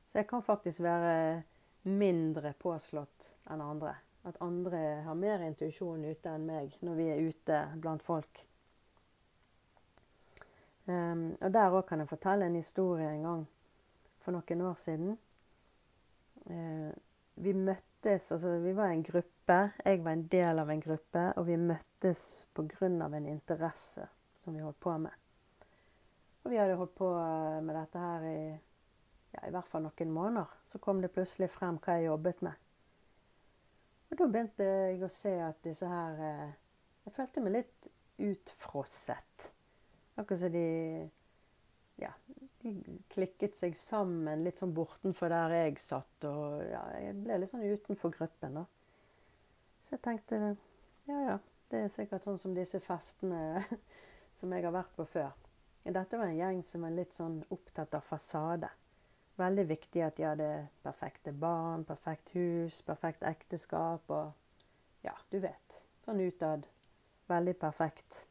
Så 0.08 0.18
jeg 0.18 0.28
kan 0.28 0.42
faktisk 0.42 0.82
være 0.82 1.44
mindre 1.84 2.56
påslått 2.58 3.36
enn 3.52 3.62
andre. 3.62 3.94
At 4.26 4.40
andre 4.42 4.80
har 5.06 5.20
mer 5.20 5.44
intuisjon 5.46 6.06
ute 6.08 6.34
enn 6.34 6.48
meg 6.48 6.74
når 6.82 6.98
vi 6.98 7.08
er 7.12 7.28
ute 7.30 7.60
blant 7.78 8.04
folk. 8.04 8.42
Um, 10.88 11.34
og 11.42 11.52
der 11.54 11.74
òg 11.76 11.84
kan 11.90 12.00
jeg 12.00 12.08
fortelle 12.08 12.48
en 12.48 12.56
historie 12.56 13.10
en 13.12 13.24
gang 13.28 13.42
for 14.24 14.32
noen 14.32 14.62
år 14.70 14.78
siden. 14.80 15.18
Uh, 16.48 16.92
vi 17.38 17.54
møttes 17.54 18.32
Altså, 18.32 18.58
vi 18.64 18.72
var 18.76 18.94
en 18.94 19.04
gruppe. 19.04 19.58
Jeg 19.86 20.04
var 20.04 20.12
en 20.12 20.28
del 20.32 20.60
av 20.60 20.70
en 20.72 20.82
gruppe, 20.82 21.24
og 21.36 21.48
vi 21.48 21.58
møttes 21.58 22.46
pga. 22.56 22.88
en 22.88 23.28
interesse 23.28 24.08
som 24.32 24.54
vi 24.54 24.62
holdt 24.62 24.80
på 24.80 24.98
med. 24.98 25.12
Og 26.44 26.52
vi 26.52 26.58
hadde 26.58 26.76
holdt 26.76 26.96
på 26.96 27.10
eh, 27.20 27.64
med 27.64 27.76
dette 27.76 28.00
her 28.00 28.22
i 28.24 28.60
ja, 29.34 29.48
i 29.48 29.52
hvert 29.52 29.68
fall 29.68 29.84
noen 29.84 30.12
måneder. 30.12 30.54
Så 30.66 30.80
kom 30.80 31.02
det 31.02 31.12
plutselig 31.12 31.50
frem 31.52 31.80
hva 31.84 31.98
jeg 31.98 32.08
jobbet 32.08 32.42
med. 32.42 32.54
Og 34.08 34.18
da 34.18 34.28
begynte 34.32 34.64
jeg 34.64 35.04
å 35.04 35.12
se 35.12 35.34
at 35.44 35.60
disse 35.68 35.90
her 35.92 36.24
eh, 36.24 36.56
Jeg 37.06 37.16
følte 37.16 37.44
meg 37.44 37.54
litt 37.58 37.90
utfrosset. 38.24 39.52
Akkurat 40.18 40.40
som 40.40 40.52
de 40.52 41.10
Ja, 41.98 42.12
de 42.62 42.74
klikket 43.10 43.58
seg 43.58 43.74
sammen 43.78 44.44
litt 44.46 44.62
sånn 44.62 44.76
bortenfor 44.78 45.34
der 45.34 45.56
jeg 45.56 45.80
satt. 45.82 46.26
Og 46.30 46.62
ja, 46.68 46.84
jeg 47.02 47.16
ble 47.24 47.40
litt 47.42 47.54
sånn 47.54 47.66
utenfor 47.66 48.14
gruppen, 48.14 48.60
da. 48.62 48.66
Så 49.82 49.96
jeg 49.96 50.04
tenkte 50.06 50.40
ja 51.08 51.20
ja, 51.24 51.36
det 51.72 51.84
er 51.86 51.92
sikkert 51.94 52.26
sånn 52.28 52.40
som 52.42 52.56
disse 52.56 52.82
festene 52.84 53.62
som 54.38 54.54
jeg 54.54 54.66
har 54.66 54.76
vært 54.76 54.94
på 54.98 55.06
før. 55.08 55.32
Dette 55.88 56.20
var 56.20 56.28
en 56.28 56.36
gjeng 56.36 56.64
som 56.68 56.84
var 56.84 56.92
litt 56.92 57.16
sånn 57.16 57.40
opptatt 57.54 57.96
av 57.96 58.04
fasade. 58.04 58.70
Veldig 59.40 59.64
viktig 59.70 60.02
at 60.04 60.18
de 60.18 60.26
hadde 60.28 60.50
perfekte 60.84 61.32
barn, 61.32 61.86
perfekt 61.88 62.34
hus, 62.36 62.82
perfekt 62.84 63.24
ekteskap 63.28 64.10
og 64.12 64.34
Ja, 65.06 65.14
du 65.32 65.38
vet. 65.40 65.84
Sånn 66.04 66.20
utad. 66.26 66.66
Veldig 67.30 67.54
perfekt. 67.62 68.26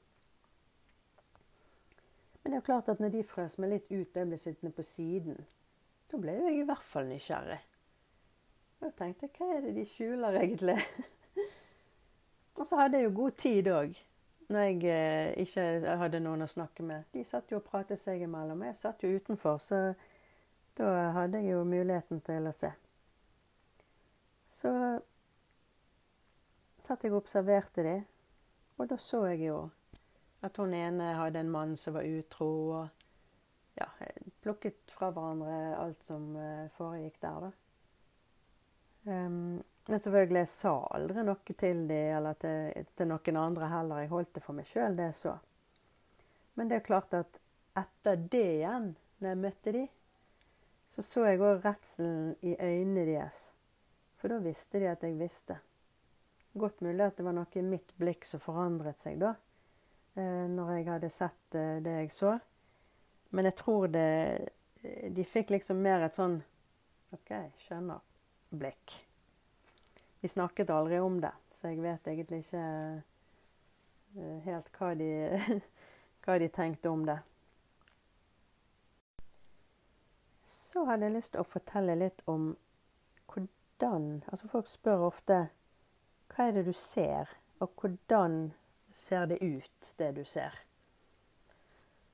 Men 2.46 2.52
det 2.52 2.56
er 2.60 2.60
jo 2.60 2.66
klart 2.66 2.88
at 2.92 3.00
når 3.02 3.10
de 3.10 3.20
frøs 3.26 3.56
meg 3.58 3.72
litt 3.72 3.88
ut, 3.90 4.06
og 4.06 4.18
jeg 4.20 4.26
ble 4.30 4.36
sittende 4.38 4.70
på 4.70 4.82
siden, 4.86 5.38
da 6.06 6.18
ble 6.22 6.34
jeg 6.36 6.60
i 6.60 6.66
hvert 6.68 6.84
fall 6.86 7.08
nysgjerrig. 7.10 7.56
Da 8.78 8.90
tenkte 8.94 9.26
jeg 9.26 9.32
hva 9.34 9.48
er 9.56 9.64
det 9.64 9.72
de 9.74 9.86
skjuler 9.90 10.36
egentlig? 10.38 10.76
og 12.60 12.68
så 12.70 12.78
hadde 12.78 13.00
jeg 13.00 13.08
jo 13.08 13.16
god 13.16 13.34
tid 13.42 13.70
òg, 13.74 13.98
når 14.46 14.62
jeg 14.62 14.78
eh, 14.94 15.32
ikke 15.42 15.96
hadde 16.04 16.20
noen 16.22 16.46
å 16.46 16.48
snakke 16.52 16.86
med. 16.86 17.08
De 17.10 17.24
satt 17.26 17.50
jo 17.50 17.58
og 17.58 17.66
pratet 17.66 17.98
seg 17.98 18.22
imellom. 18.22 18.62
Jeg 18.68 18.78
satt 18.78 19.02
jo 19.02 19.10
utenfor, 19.10 19.58
så 19.66 19.80
da 20.78 20.92
hadde 21.18 21.40
jeg 21.42 21.56
jo 21.56 21.64
muligheten 21.66 22.22
til 22.30 22.46
å 22.46 22.52
se. 22.54 22.70
Så 24.54 24.70
satt 26.86 27.02
jeg 27.02 27.10
og 27.10 27.24
observerte 27.24 27.88
de, 27.90 27.96
og 28.78 28.94
da 28.94 29.02
så 29.02 29.24
jeg 29.32 29.48
jo 29.48 29.64
at 30.46 30.60
hun 30.62 30.74
ene 30.74 31.12
hadde 31.18 31.42
en 31.42 31.52
mann 31.52 31.76
som 31.80 31.96
var 31.98 32.06
utro. 32.08 32.50
og 32.80 32.88
ja, 33.76 33.86
plukket 34.40 34.90
fra 34.90 35.10
hverandre 35.12 35.76
alt 35.76 36.04
som 36.04 36.30
uh, 36.36 36.68
foregikk 36.76 37.18
der, 37.20 37.48
da. 37.48 37.50
Um, 39.06 39.58
men 39.86 40.00
selvfølgelig, 40.02 40.40
jeg 40.40 40.50
sa 40.50 40.72
aldri 40.96 41.22
noe 41.22 41.54
til 41.54 41.82
dem 41.86 42.16
eller 42.16 42.38
til, 42.42 42.86
til, 42.98 43.10
noen 43.10 43.36
andre 43.38 43.68
heller. 43.70 44.00
Jeg 44.02 44.10
holdt 44.10 44.32
det 44.34 44.42
for 44.42 44.58
meg 44.58 44.66
sjøl, 44.66 44.96
det 44.98 45.12
så. 45.14 45.36
Men 46.58 46.70
det 46.70 46.80
er 46.80 46.88
klart 46.88 47.14
at 47.14 47.38
etter 47.76 48.18
det 48.18 48.46
igjen, 48.56 48.94
når 49.20 49.30
jeg 49.30 49.42
møtte 49.44 49.74
dem, 49.76 49.86
så 50.90 51.04
så 51.04 51.26
jeg 51.28 51.42
òg 51.44 51.62
redselen 51.62 52.34
i 52.42 52.56
øynene 52.56 53.04
deres. 53.06 53.40
For 54.16 54.32
da 54.32 54.40
visste 54.42 54.80
de 54.80 54.88
at 54.90 55.04
jeg 55.04 55.18
visste. 55.20 55.60
Godt 56.56 56.80
mulig 56.82 57.04
at 57.04 57.18
det 57.18 57.26
var 57.26 57.36
noe 57.36 57.60
i 57.60 57.62
mitt 57.62 57.92
blikk 58.00 58.24
som 58.26 58.42
forandret 58.42 58.98
seg 58.98 59.20
da. 59.20 59.34
Eh, 60.16 60.46
når 60.48 60.70
jeg 60.72 60.86
hadde 60.88 61.08
sett 61.12 61.54
eh, 61.54 61.76
det 61.84 61.92
jeg 61.98 62.12
så. 62.16 62.38
Men 63.36 63.50
jeg 63.50 63.56
tror 63.58 63.86
det 63.92 64.48
De 65.12 65.24
fikk 65.26 65.50
liksom 65.50 65.80
mer 65.82 66.04
et 66.06 66.16
sånn 66.16 66.38
OK, 67.12 67.32
skjønner. 67.60 68.00
Blikk. 68.56 68.94
Vi 70.22 70.28
snakket 70.30 70.70
aldri 70.70 71.00
om 71.02 71.18
det, 71.20 71.32
så 71.52 71.72
jeg 71.72 71.82
vet 71.82 72.08
egentlig 72.08 72.44
ikke 72.44 72.62
eh, 74.16 74.38
helt 74.46 74.70
hva 74.78 74.92
de, 74.96 75.10
hva 76.24 76.38
de 76.38 76.48
tenkte 76.54 76.92
om 76.92 77.02
det. 77.08 77.18
Så 80.46 80.86
hadde 80.86 81.08
jeg 81.08 81.16
lyst 81.18 81.34
til 81.34 81.42
å 81.42 81.50
fortelle 81.50 81.98
litt 81.98 82.22
om 82.30 82.54
hvordan 83.26 84.22
Altså 84.32 84.48
folk 84.48 84.70
spør 84.70 85.08
ofte 85.10 85.40
hva 86.32 86.46
er 86.46 86.56
det 86.56 86.64
du 86.70 86.72
ser, 86.72 87.28
og 87.60 87.74
hvordan 87.80 88.54
ser 88.96 89.26
det 89.26 89.38
ut, 89.42 89.92
det 89.98 90.10
du 90.16 90.24
ser. 90.24 90.56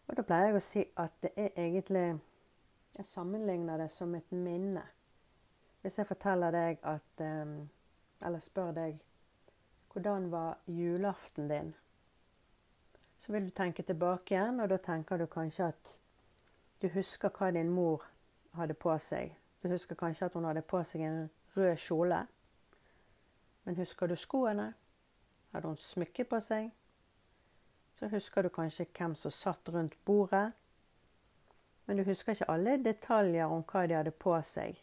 Og 0.09 0.17
da 0.19 0.25
pleier 0.27 0.51
jeg 0.51 0.59
å 0.59 0.65
si 0.67 0.83
at 0.99 1.15
det 1.23 1.33
er 1.37 1.55
egentlig 1.57 2.21
Jeg 2.93 3.07
sammenligner 3.09 3.79
det 3.81 3.89
som 3.89 4.15
et 4.15 4.33
minne. 4.37 4.83
Hvis 5.81 5.97
jeg 5.99 6.07
forteller 6.07 6.53
deg 6.53 6.83
at 6.85 7.23
eh, 7.25 7.55
Eller 8.21 8.43
spør 8.45 8.75
deg 8.77 8.99
hvordan 9.93 10.31
var 10.33 10.59
julaften 10.67 11.49
din? 11.49 11.75
Så 13.19 13.33
vil 13.33 13.45
du 13.45 13.51
tenke 13.51 13.83
tilbake 13.83 14.35
igjen, 14.35 14.61
og 14.61 14.69
da 14.69 14.77
tenker 14.77 15.17
du 15.17 15.27
kanskje 15.27 15.67
at 15.69 15.99
du 16.83 16.89
husker 16.89 17.29
hva 17.29 17.51
din 17.53 17.69
mor 17.71 18.07
hadde 18.57 18.75
på 18.75 18.95
seg. 18.99 19.35
Du 19.63 19.69
husker 19.69 19.95
kanskje 19.95 20.27
at 20.27 20.35
hun 20.35 20.49
hadde 20.49 20.63
på 20.63 20.81
seg 20.85 21.05
en 21.05 21.31
rød 21.57 21.77
kjole. 21.77 22.23
Men 23.65 23.77
husker 23.77 24.07
du 24.07 24.17
skoene? 24.17 24.73
Hadde 25.53 25.69
hun 25.69 25.79
smykke 25.81 26.25
på 26.29 26.41
seg? 26.41 26.71
Så 27.93 28.09
husker 28.09 28.43
du 28.43 28.49
kanskje 28.53 28.89
hvem 28.97 29.15
som 29.17 29.31
satt 29.31 29.69
rundt 29.69 29.99
bordet. 30.05 30.53
Men 31.87 31.99
du 31.99 32.05
husker 32.07 32.33
ikke 32.33 32.51
alle 32.51 32.79
detaljer 32.81 33.51
om 33.51 33.65
hva 33.69 33.87
de 33.87 33.99
hadde 33.99 34.15
på 34.17 34.37
seg. 34.47 34.79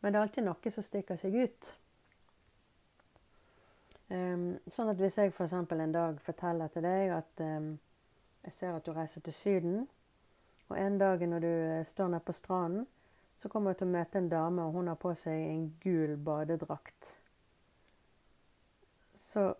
Men 0.00 0.12
det 0.12 0.18
er 0.18 0.28
alltid 0.28 0.46
noe 0.46 0.72
som 0.72 0.86
stikker 0.86 1.18
seg 1.20 1.34
ut. 1.34 1.72
Um, 4.06 4.54
sånn 4.70 4.92
at 4.92 5.00
hvis 5.02 5.18
jeg 5.18 5.32
f.eks. 5.32 5.52
en 5.52 5.92
dag 5.92 6.20
forteller 6.22 6.70
til 6.70 6.84
deg 6.86 7.10
at 7.16 7.40
um, 7.42 7.72
jeg 8.46 8.54
ser 8.54 8.76
at 8.76 8.86
du 8.86 8.92
reiser 8.94 9.24
til 9.26 9.34
Syden, 9.34 9.80
og 10.68 10.78
en 10.78 10.98
dag 10.98 11.22
når 11.26 11.42
du 11.42 11.48
eh, 11.48 11.84
står 11.86 12.08
nede 12.08 12.22
på 12.26 12.34
stranden, 12.34 12.86
så 13.36 13.48
kommer 13.48 13.74
du 13.74 13.80
til 13.80 13.88
å 13.88 13.94
møte 13.94 14.18
en 14.18 14.30
dame, 14.30 14.64
og 14.64 14.78
hun 14.78 14.88
har 14.90 14.98
på 14.98 15.12
seg 15.18 15.42
en 15.50 15.66
gul 15.82 16.16
badedrakt. 16.22 17.10
Så 19.18 19.52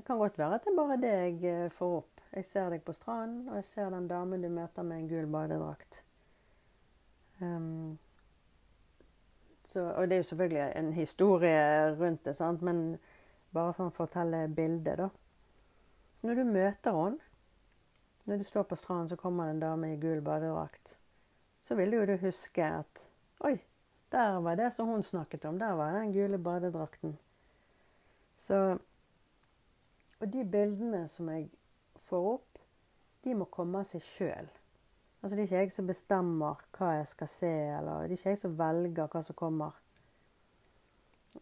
det 0.00 0.06
kan 0.06 0.18
godt 0.18 0.38
være 0.38 0.54
at 0.54 0.64
det 0.64 0.70
er 0.72 0.76
bare 0.76 0.96
det 0.96 1.08
jeg 1.12 1.64
eh, 1.64 1.72
får 1.76 1.96
opp. 1.98 2.20
Jeg 2.32 2.44
ser 2.48 2.70
deg 2.72 2.80
på 2.86 2.92
stranden, 2.96 3.42
og 3.50 3.58
jeg 3.58 3.66
ser 3.68 3.90
den 3.92 4.06
damen 4.08 4.40
du 4.40 4.48
møter 4.48 4.86
med 4.86 4.96
en 4.96 5.10
gul 5.10 5.26
badedrakt. 5.28 5.98
Um, 7.40 7.98
så, 9.68 9.90
og 9.90 10.08
det 10.08 10.16
er 10.16 10.22
jo 10.22 10.28
selvfølgelig 10.30 10.72
en 10.80 10.90
historie 10.96 11.60
rundt 12.00 12.24
det, 12.24 12.36
sant? 12.38 12.64
men 12.64 12.96
bare 13.52 13.76
for 13.76 13.90
å 13.90 13.96
fortelle 13.98 14.46
bildet, 14.48 15.04
da. 15.04 15.10
Så 16.16 16.30
når 16.30 16.40
du 16.40 16.44
møter 16.48 16.96
henne, 16.96 17.30
når 18.24 18.40
du 18.40 18.48
står 18.48 18.70
på 18.72 18.80
stranden, 18.80 19.12
så 19.12 19.20
kommer 19.20 19.50
det 19.50 19.58
en 19.58 19.64
dame 19.68 19.92
i 19.92 20.00
gul 20.00 20.24
badedrakt. 20.24 20.96
Så 21.60 21.76
vil 21.76 21.92
jo 21.92 22.06
du 22.08 22.16
huske 22.24 22.72
at 22.80 23.08
Oi, 23.44 23.58
der 24.12 24.40
var 24.40 24.56
det 24.56 24.72
som 24.72 24.88
hun 24.88 25.04
snakket 25.04 25.44
om. 25.44 25.60
Der 25.60 25.76
var 25.76 25.92
den 25.92 26.16
gule 26.16 26.38
badedrakten. 26.38 27.18
Så 28.40 28.78
og 30.20 30.32
de 30.32 30.44
bildene 30.44 31.06
som 31.08 31.28
jeg 31.32 31.48
får 32.08 32.26
opp, 32.34 32.58
de 33.24 33.36
må 33.36 33.46
komme 33.52 33.80
av 33.80 33.88
seg 33.88 34.04
sjøl. 34.04 34.48
Altså, 35.20 35.34
det 35.34 35.42
er 35.42 35.46
ikke 35.46 35.62
jeg 35.64 35.72
som 35.74 35.88
bestemmer 35.88 36.60
hva 36.76 36.90
jeg 36.96 37.08
skal 37.10 37.28
se, 37.28 37.52
eller 37.78 38.04
det 38.04 38.14
er 38.14 38.18
ikke 38.18 38.34
jeg 38.34 38.42
som 38.42 38.56
velger 38.56 39.10
hva 39.12 39.22
som 39.24 39.36
kommer. 39.36 39.80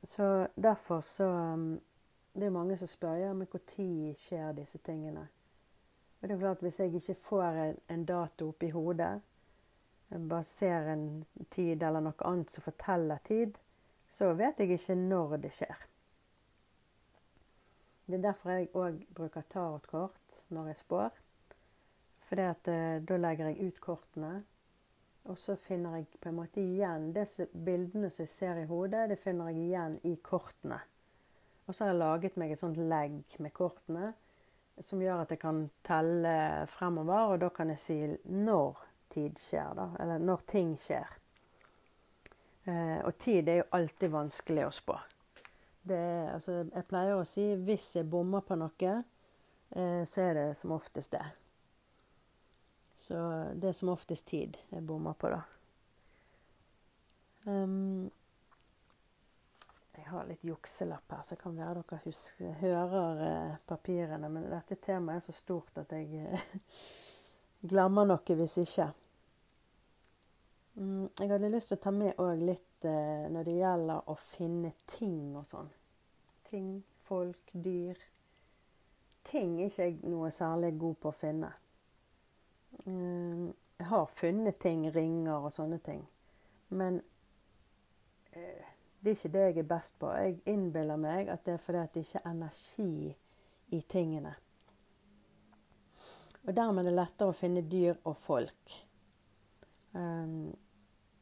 Så 0.02 0.46
derfor 0.54 1.00
så 1.00 1.26
um, 1.54 1.80
Det 2.34 2.46
er 2.46 2.50
mange 2.54 2.76
som 2.76 2.86
spør 2.86 3.16
ja, 3.18 3.32
men 3.32 3.48
når 3.50 4.12
skjer 4.14 4.52
disse 4.54 4.78
tingene. 4.84 5.24
Og 6.20 6.28
det 6.28 6.34
er 6.34 6.38
klart 6.38 6.62
Hvis 6.62 6.80
jeg 6.80 6.94
ikke 6.94 7.14
får 7.14 7.46
en, 7.62 7.78
en 7.88 8.04
dato 8.04 8.48
oppi 8.52 8.68
hodet, 8.70 9.20
bare 10.10 10.44
ser 10.44 10.92
en 10.92 11.24
tid 11.50 11.82
eller 11.82 12.00
noe 12.04 12.28
annet 12.28 12.50
som 12.50 12.62
forteller 12.62 13.18
tid, 13.24 13.58
så 14.08 14.32
vet 14.34 14.60
jeg 14.60 14.70
ikke 14.76 14.94
når 14.94 15.36
det 15.42 15.52
skjer. 15.56 15.88
Det 18.08 18.16
er 18.16 18.22
derfor 18.24 18.54
jeg 18.56 18.70
òg 18.72 19.02
bruker 19.12 19.44
tarotkort 19.52 20.36
når 20.56 20.70
jeg 20.70 20.76
spår. 20.80 21.16
For 22.24 22.40
eh, 22.40 23.00
da 23.04 23.18
legger 23.20 23.50
jeg 23.50 23.68
ut 23.68 23.80
kortene, 23.84 24.30
og 25.28 25.36
så 25.36 25.58
finner 25.60 25.98
jeg 25.98 26.06
på 26.16 26.30
en 26.30 26.38
måte 26.38 26.62
igjen 26.62 27.10
disse 27.12 27.44
bildene 27.52 28.08
som 28.08 28.24
jeg 28.24 28.32
ser 28.32 28.62
i 28.62 28.68
hodet, 28.70 29.10
det 29.10 29.18
finner 29.20 29.52
jeg 29.52 29.66
igjen 29.66 29.98
i 30.08 30.14
kortene. 30.24 30.80
Og 31.66 31.74
så 31.74 31.84
har 31.84 31.92
jeg 31.92 32.00
laget 32.00 32.40
meg 32.40 32.54
et 32.54 32.62
sånt 32.62 32.80
legg 32.80 33.36
med 33.44 33.52
kortene 33.52 34.14
som 34.80 35.04
gjør 35.04 35.26
at 35.26 35.34
jeg 35.34 35.42
kan 35.42 35.66
telle 35.84 36.34
fremover, 36.72 37.34
og 37.34 37.42
da 37.44 37.52
kan 37.52 37.74
jeg 37.74 37.82
si 37.82 37.98
når 38.24 38.80
tid 39.12 39.36
skjer, 39.36 39.76
da. 39.76 39.90
Eller 40.00 40.24
når 40.24 40.48
ting 40.48 40.72
skjer. 40.80 41.20
Eh, 42.64 42.98
og 43.04 43.18
tid 43.20 43.48
er 43.52 43.60
jo 43.60 43.70
alltid 43.76 44.16
vanskelig 44.16 44.64
å 44.64 44.74
spå. 44.80 44.98
Det, 45.88 46.04
altså, 46.34 46.62
jeg 46.66 46.88
pleier 46.90 47.16
å 47.16 47.26
si 47.28 47.44
hvis 47.66 47.90
jeg 47.98 48.08
bommer 48.10 48.44
på 48.46 48.58
noe, 48.58 48.94
eh, 49.70 50.02
så 50.08 50.24
er 50.26 50.34
det 50.38 50.48
som 50.58 50.74
oftest 50.76 51.14
det. 51.14 51.24
Så 52.98 53.18
det 53.54 53.70
er 53.70 53.78
som 53.78 53.92
oftest 53.92 54.26
tid 54.26 54.58
jeg 54.72 54.86
bommer 54.86 55.14
på, 55.18 55.30
da. 55.30 55.42
Um, 57.46 58.10
jeg 59.98 60.06
har 60.10 60.26
litt 60.28 60.44
jukselapp 60.46 61.12
her, 61.12 61.22
så 61.26 61.36
kan 61.36 61.56
være 61.58 61.82
dere 61.82 61.98
husker, 62.04 62.52
hører 62.60 63.22
eh, 63.26 63.56
papirene. 63.66 64.30
Men 64.30 64.46
dette 64.50 64.78
temaet 64.82 65.20
er 65.20 65.26
så 65.26 65.34
stort 65.36 65.80
at 65.82 65.92
jeg 65.94 66.22
eh, 66.22 66.44
glemmer 67.70 68.06
noe 68.08 68.36
hvis 68.38 68.58
ikke. 68.62 68.88
Mm, 70.78 71.08
jeg 71.18 71.30
hadde 71.32 71.50
lyst 71.50 71.72
til 71.72 71.78
å 71.80 71.82
ta 71.82 71.92
med 71.94 72.22
òg 72.22 72.44
litt 72.46 72.86
eh, 72.86 73.26
når 73.34 73.50
det 73.50 73.56
gjelder 73.58 74.10
å 74.12 74.16
finne 74.22 74.72
ting 74.94 75.34
og 75.36 75.46
sånn. 75.50 75.70
Ting, 76.48 76.84
folk, 77.04 77.50
dyr. 77.52 77.98
Ting 79.28 79.58
er 79.60 79.68
ikke 79.68 79.88
jeg 79.88 79.98
noe 80.08 80.30
særlig 80.32 80.72
god 80.80 80.94
på 81.02 81.10
å 81.10 81.16
finne. 81.16 81.50
Mm, 82.84 83.50
jeg 83.78 83.86
har 83.90 84.06
funnet 84.12 84.60
ting, 84.60 84.86
ringer 84.94 85.44
og 85.44 85.52
sånne 85.52 85.78
ting. 85.84 86.02
Men 86.68 87.00
eh, 88.32 88.64
det 89.00 89.12
er 89.12 89.18
ikke 89.18 89.32
det 89.34 89.44
jeg 89.44 89.58
er 89.58 89.68
best 89.74 89.98
på. 90.00 90.10
Jeg 90.16 90.40
innbiller 90.48 90.96
meg 91.00 91.28
at 91.28 91.44
det 91.46 91.58
er 91.58 91.62
fordi 91.62 91.84
det 91.94 92.04
ikke 92.06 92.22
er 92.22 92.30
energi 92.30 93.16
i 93.76 93.80
tingene. 93.88 94.32
Og 96.46 96.56
dermed 96.56 96.86
er 96.86 96.88
det 96.88 96.96
lettere 96.96 97.28
å 97.28 97.36
finne 97.36 97.62
dyr 97.68 97.98
og 98.08 98.16
folk. 98.16 98.74
Um, 99.92 100.48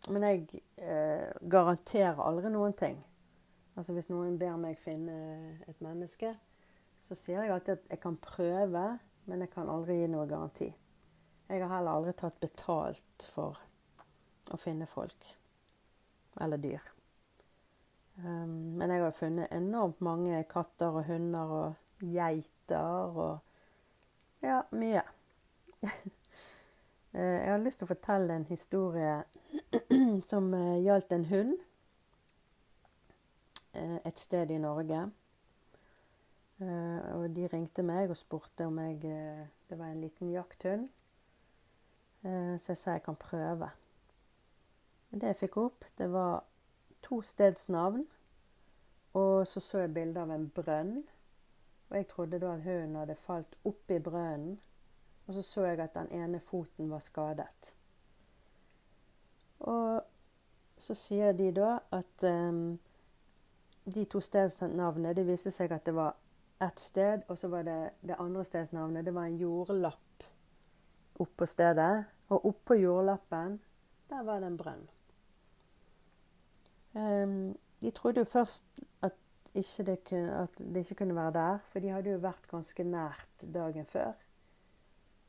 men 0.09 0.23
jeg 0.23 0.63
eh, 0.79 1.33
garanterer 1.51 2.23
aldri 2.23 2.53
noen 2.55 2.77
ting. 2.79 3.01
Altså 3.77 3.93
Hvis 3.93 4.09
noen 4.09 4.39
ber 4.41 4.57
meg 4.57 4.79
finne 4.81 5.15
et 5.69 5.81
menneske, 5.85 6.33
så 7.07 7.17
sier 7.19 7.45
jeg 7.45 7.53
alltid 7.53 7.77
at 7.77 7.91
jeg 7.93 8.01
kan 8.03 8.17
prøve, 8.17 8.85
men 9.29 9.45
jeg 9.45 9.53
kan 9.53 9.69
aldri 9.69 9.99
gi 10.01 10.11
noe 10.11 10.27
garanti. 10.31 10.71
Jeg 11.47 11.63
har 11.63 11.77
heller 11.77 11.99
aldri 11.99 12.15
tatt 12.17 12.41
betalt 12.43 13.27
for 13.35 13.61
å 14.51 14.59
finne 14.59 14.89
folk. 14.91 15.29
Eller 16.41 16.61
dyr. 16.61 16.83
Um, 18.17 18.79
men 18.81 18.91
jeg 18.91 19.05
har 19.05 19.13
funnet 19.15 19.53
enormt 19.53 20.01
mange 20.01 20.41
katter 20.49 20.97
og 20.97 21.05
hunder 21.11 21.53
og 21.53 22.01
geiter 22.01 23.21
og 23.27 24.45
ja, 24.45 24.63
mye. 24.73 25.05
Eh, 27.17 27.23
jeg 27.23 27.49
har 27.49 27.63
lyst 27.63 27.79
til 27.81 27.87
å 27.87 27.89
fortelle 27.89 28.35
en 28.35 28.43
historie 28.45 29.13
som 30.31 30.51
uh, 30.53 30.75
gjaldt 30.85 31.15
en 31.17 31.23
hund 31.31 31.55
et 34.05 34.19
sted 34.19 34.51
i 34.51 34.59
Norge. 34.59 35.05
Uh, 36.61 37.01
og 37.19 37.37
de 37.37 37.49
ringte 37.53 37.85
meg 37.85 38.09
og 38.09 38.17
spurte 38.17 38.65
om 38.65 38.79
jeg 38.81 39.01
Det 39.69 39.79
var 39.79 39.91
en 39.91 40.01
liten 40.01 40.31
jakthund. 40.33 40.89
så 42.23 42.73
jeg 42.73 42.77
sa 42.77 42.93
jeg 42.93 43.03
kan 43.03 43.17
prøve. 43.17 43.71
Det 45.11 45.23
jeg 45.23 45.37
fikk 45.37 45.57
opp, 45.57 45.85
det 45.99 46.13
var 46.13 46.45
to 47.03 47.23
stedsnavn. 47.23 48.07
Og 49.15 49.47
så 49.47 49.61
så 49.61 49.79
jeg 49.79 49.95
bilde 49.95 50.21
av 50.21 50.31
en 50.31 50.49
brønn. 50.49 51.05
Og 51.91 51.97
jeg 51.97 52.09
trodde 52.09 52.41
da 52.41 52.55
at 52.55 52.63
hunden 52.63 52.97
hadde 52.97 53.15
falt 53.15 53.57
oppi 53.65 53.99
brønnen. 53.99 54.59
Og 55.27 55.35
så 55.35 55.43
så 55.43 55.65
jeg 55.65 55.81
at 55.81 55.95
den 55.95 56.13
ene 56.13 56.41
foten 56.41 56.91
var 56.91 56.99
skadet. 56.99 57.75
Og 59.61 60.03
så 60.79 60.95
sier 60.95 61.33
de 61.33 61.53
da 61.53 61.79
at 61.91 62.25
um, 62.25 62.79
de 63.95 64.05
to 64.05 64.21
stedsnavnene 64.21 65.15
Det 65.15 65.27
viste 65.27 65.51
seg 65.55 65.73
at 65.73 65.87
det 65.87 65.95
var 65.95 66.17
ett 66.63 66.81
sted, 66.81 67.23
og 67.29 67.39
så 67.39 67.49
var 67.53 67.63
det 67.67 67.79
det 68.01 68.17
andre 68.19 68.45
stedsnavnet. 68.45 69.05
Det 69.05 69.15
var 69.15 69.29
en 69.29 69.39
jordlapp 69.39 70.27
oppå 71.21 71.47
stedet. 71.47 72.05
Og 72.29 72.47
oppå 72.47 72.75
jordlappen, 72.75 73.61
der 74.11 74.23
var 74.27 74.41
det 74.41 74.51
en 74.51 74.59
brønn. 74.59 74.87
Um, 76.97 77.57
de 77.81 77.91
trodde 77.91 78.25
jo 78.25 78.25
først 78.25 78.65
at, 79.05 79.15
ikke 79.55 79.85
det 79.87 79.99
kunne, 80.05 80.43
at 80.43 80.59
det 80.59 80.77
ikke 80.77 80.95
kunne 80.95 81.15
være 81.15 81.33
der, 81.33 81.59
for 81.71 81.81
de 81.81 81.93
hadde 81.93 82.11
jo 82.11 82.23
vært 82.25 82.49
ganske 82.51 82.85
nært 82.85 83.45
dagen 83.55 83.87
før. 83.87 84.17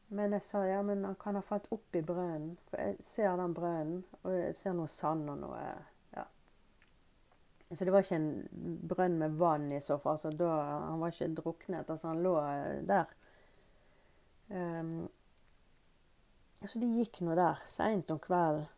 Men 0.10 0.34
jeg 0.34 0.42
sa 0.42 0.64
ja, 0.64 0.82
men 0.82 1.04
han 1.04 1.16
kan 1.20 1.36
ha 1.36 1.44
falt 1.44 1.68
opp 1.72 1.96
i 1.96 2.02
brønnen. 2.02 2.56
For 2.72 2.80
jeg 2.82 2.98
ser 3.04 3.36
den 3.36 3.54
brønnen, 3.54 4.04
og 4.24 4.34
jeg 4.34 4.56
ser 4.56 4.76
noe 4.76 4.88
sand 4.92 5.30
og 5.30 5.42
noe. 5.44 5.64
Så 7.74 7.84
det 7.84 7.92
var 7.92 8.06
ikke 8.06 8.16
en 8.16 8.80
brønn 8.88 9.18
med 9.20 9.36
vann 9.40 9.72
i 9.76 9.82
så 9.84 9.98
fall. 10.00 10.20
Så 10.22 10.32
da, 10.32 10.52
han 10.88 11.02
var 11.02 11.12
ikke 11.12 11.34
druknet. 11.36 11.90
Altså, 11.90 12.14
han 12.14 12.24
lå 12.24 12.36
der. 12.88 13.12
Um, 14.48 15.10
så 16.64 16.80
de 16.80 16.88
gikk 17.02 17.20
nå 17.22 17.36
der 17.38 17.60
seint 17.68 18.10
om 18.14 18.22
kvelden. 18.24 18.70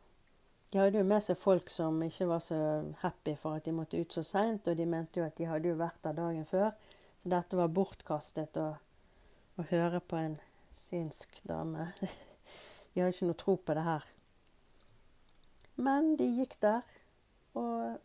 De 0.69 0.78
hadde 0.78 0.99
jo 0.99 1.06
med 1.06 1.23
seg 1.25 1.38
folk 1.41 1.69
som 1.73 1.95
ikke 2.06 2.28
var 2.30 2.41
så 2.45 2.58
happy 3.02 3.34
for 3.41 3.58
at 3.58 3.65
de 3.65 3.73
måtte 3.73 3.97
ut 3.97 4.13
så 4.13 4.21
seint, 4.25 4.67
og 4.69 4.78
de 4.78 4.86
mente 4.86 5.17
jo 5.17 5.25
at 5.25 5.38
de 5.39 5.47
hadde 5.49 5.71
jo 5.71 5.80
vært 5.80 5.97
der 6.06 6.17
dagen 6.17 6.45
før. 6.45 6.75
Så 7.21 7.32
dette 7.34 7.58
var 7.58 7.71
bortkastet 7.73 8.58
å, 8.62 8.67
å 9.58 9.65
høre 9.71 10.02
på 10.02 10.19
en 10.19 10.38
synsk 10.78 11.41
dame. 11.49 11.89
De 12.93 13.04
har 13.04 13.12
ikke 13.13 13.28
noe 13.30 13.38
tro 13.38 13.54
på 13.62 13.73
det 13.78 13.84
her. 13.86 14.06
Men 15.80 16.15
de 16.19 16.25
gikk 16.25 16.56
der, 16.60 16.88
og 17.56 17.99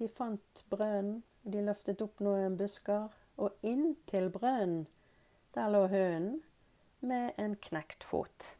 de 0.00 0.08
fant 0.08 0.64
brønnen. 0.72 1.20
De 1.40 1.62
løftet 1.64 2.02
opp 2.04 2.20
noen 2.20 2.56
busker, 2.60 3.08
og 3.40 3.54
inntil 3.64 4.28
brønnen, 4.32 4.84
der 5.54 5.70
lå 5.72 5.86
hønen 5.88 6.42
med 7.00 7.38
en 7.40 7.54
knekt 7.64 8.04
fot. 8.04 8.50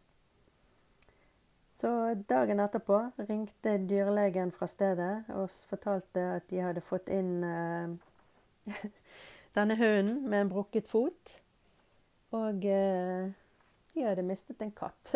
Så 1.80 1.90
dagen 2.28 2.60
etterpå 2.60 3.02
ringte 3.28 3.76
dyrlegen 3.88 4.50
fra 4.52 4.66
stedet 4.68 5.28
og 5.32 5.52
fortalte 5.68 6.24
at 6.36 6.48
de 6.50 6.60
hadde 6.60 6.82
fått 6.84 7.08
inn 7.12 7.44
uh, 7.44 7.94
denne 9.56 9.76
hunden 9.80 10.26
med 10.28 10.46
en 10.46 10.52
brukket 10.52 10.88
fot. 10.88 11.38
Og 12.36 12.64
uh, 12.64 13.30
de 13.94 14.04
hadde 14.04 14.26
mistet 14.26 14.60
en 14.64 14.74
katt. 14.76 15.14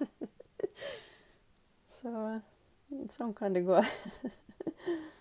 Så 1.96 2.12
sånn 3.12 3.36
kan 3.36 3.56
det 3.56 3.66
gå. 3.66 3.80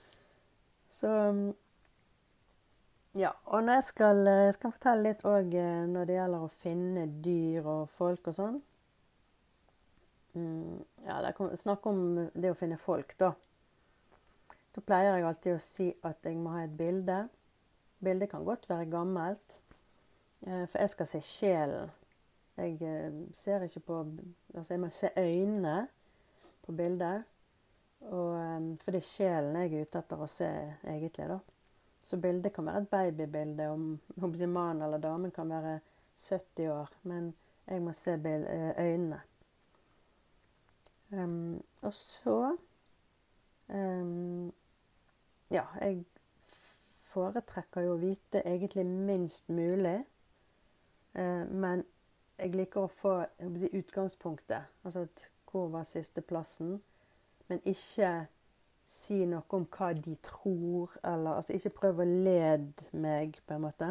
Så 1.05 1.13
ja. 3.15 3.29
Og 3.45 3.63
når 3.63 3.73
jeg 3.73 3.83
skal, 3.83 4.17
jeg 4.27 4.47
eh, 4.47 4.53
skal 4.57 4.71
fortelle 4.73 5.05
litt 5.05 5.21
òg 5.29 5.53
eh, 5.55 5.83
når 5.87 6.07
det 6.09 6.15
gjelder 6.17 6.45
å 6.45 6.53
finne 6.63 7.03
dyr 7.23 7.67
og 7.69 7.91
folk 7.95 8.31
og 8.31 8.35
sånn. 8.35 8.57
Mm, 10.35 10.81
ja, 11.05 11.19
Snakk 11.61 11.85
om 11.87 12.01
det 12.33 12.51
å 12.51 12.57
finne 12.59 12.79
folk, 12.81 13.13
da. 13.21 13.31
Da 14.75 14.83
pleier 14.83 15.13
jeg 15.13 15.27
alltid 15.29 15.53
å 15.53 15.61
si 15.63 15.87
at 16.03 16.27
jeg 16.27 16.41
må 16.41 16.57
ha 16.57 16.65
et 16.65 16.73
bilde. 16.75 17.21
Bildet 18.03 18.33
kan 18.33 18.43
godt 18.43 18.67
være 18.67 18.89
gammelt. 18.91 19.61
Eh, 20.41 20.65
for 20.65 20.81
jeg 20.81 20.95
skal 20.97 21.09
se 21.13 21.21
sjelen. 21.23 21.93
Jeg 22.55 22.79
ser 23.35 23.63
ikke 23.65 23.81
på 23.83 23.95
Altså, 24.55 24.69
jeg 24.73 24.79
må 24.79 24.87
se 24.95 25.09
øynene 25.19 25.87
på 26.63 26.75
bildet. 26.75 27.23
Og, 28.11 28.31
eh, 28.37 28.77
for 28.81 28.93
det 28.93 29.01
er 29.01 29.07
sjelen 29.09 29.59
jeg 29.61 29.73
er 29.73 29.85
ute 29.85 30.01
etter 30.01 30.21
å 30.21 30.29
se, 30.29 30.49
egentlig. 30.83 31.27
da. 31.27 31.39
Så 32.05 32.17
bildet 32.21 32.53
kan 32.53 32.65
være 32.65 32.83
et 32.83 32.89
babybilde, 32.89 33.69
om 33.69 33.99
mannen 34.47 34.81
eller 34.85 34.97
damen 35.01 35.31
kan 35.31 35.49
være 35.49 35.79
70 36.15 36.69
år. 36.69 36.89
Men 37.03 37.33
jeg 37.67 37.81
må 37.81 37.93
se 37.93 38.11
øynene. 38.77 39.21
Um, 41.11 41.63
og 41.81 41.93
så 41.93 42.57
um, 43.69 44.53
Ja, 45.51 45.63
jeg 45.81 46.05
foretrekker 47.01 47.85
jo 47.85 47.93
å 47.93 48.01
vite 48.01 48.41
egentlig 48.45 48.85
minst 48.85 49.49
mulig. 49.49 49.99
Uh, 51.15 51.45
men 51.49 51.85
jeg 52.37 52.55
liker 52.55 52.85
å 52.85 52.91
få 52.91 53.15
utgangspunktet. 53.71 54.65
Altså 54.83 55.07
hvor 55.49 55.69
var 55.71 55.83
sisteplassen? 55.87 56.81
Men 57.47 57.61
ikke 57.69 58.11
si 58.85 59.23
noe 59.29 59.45
om 59.57 59.65
hva 59.73 59.91
de 59.97 60.15
tror, 60.25 60.93
eller 61.03 61.39
altså 61.39 61.55
ikke 61.57 61.73
prøv 61.79 62.03
å 62.03 62.07
lede 62.09 62.89
meg, 62.93 63.39
på 63.45 63.57
en 63.57 63.65
måte. 63.65 63.89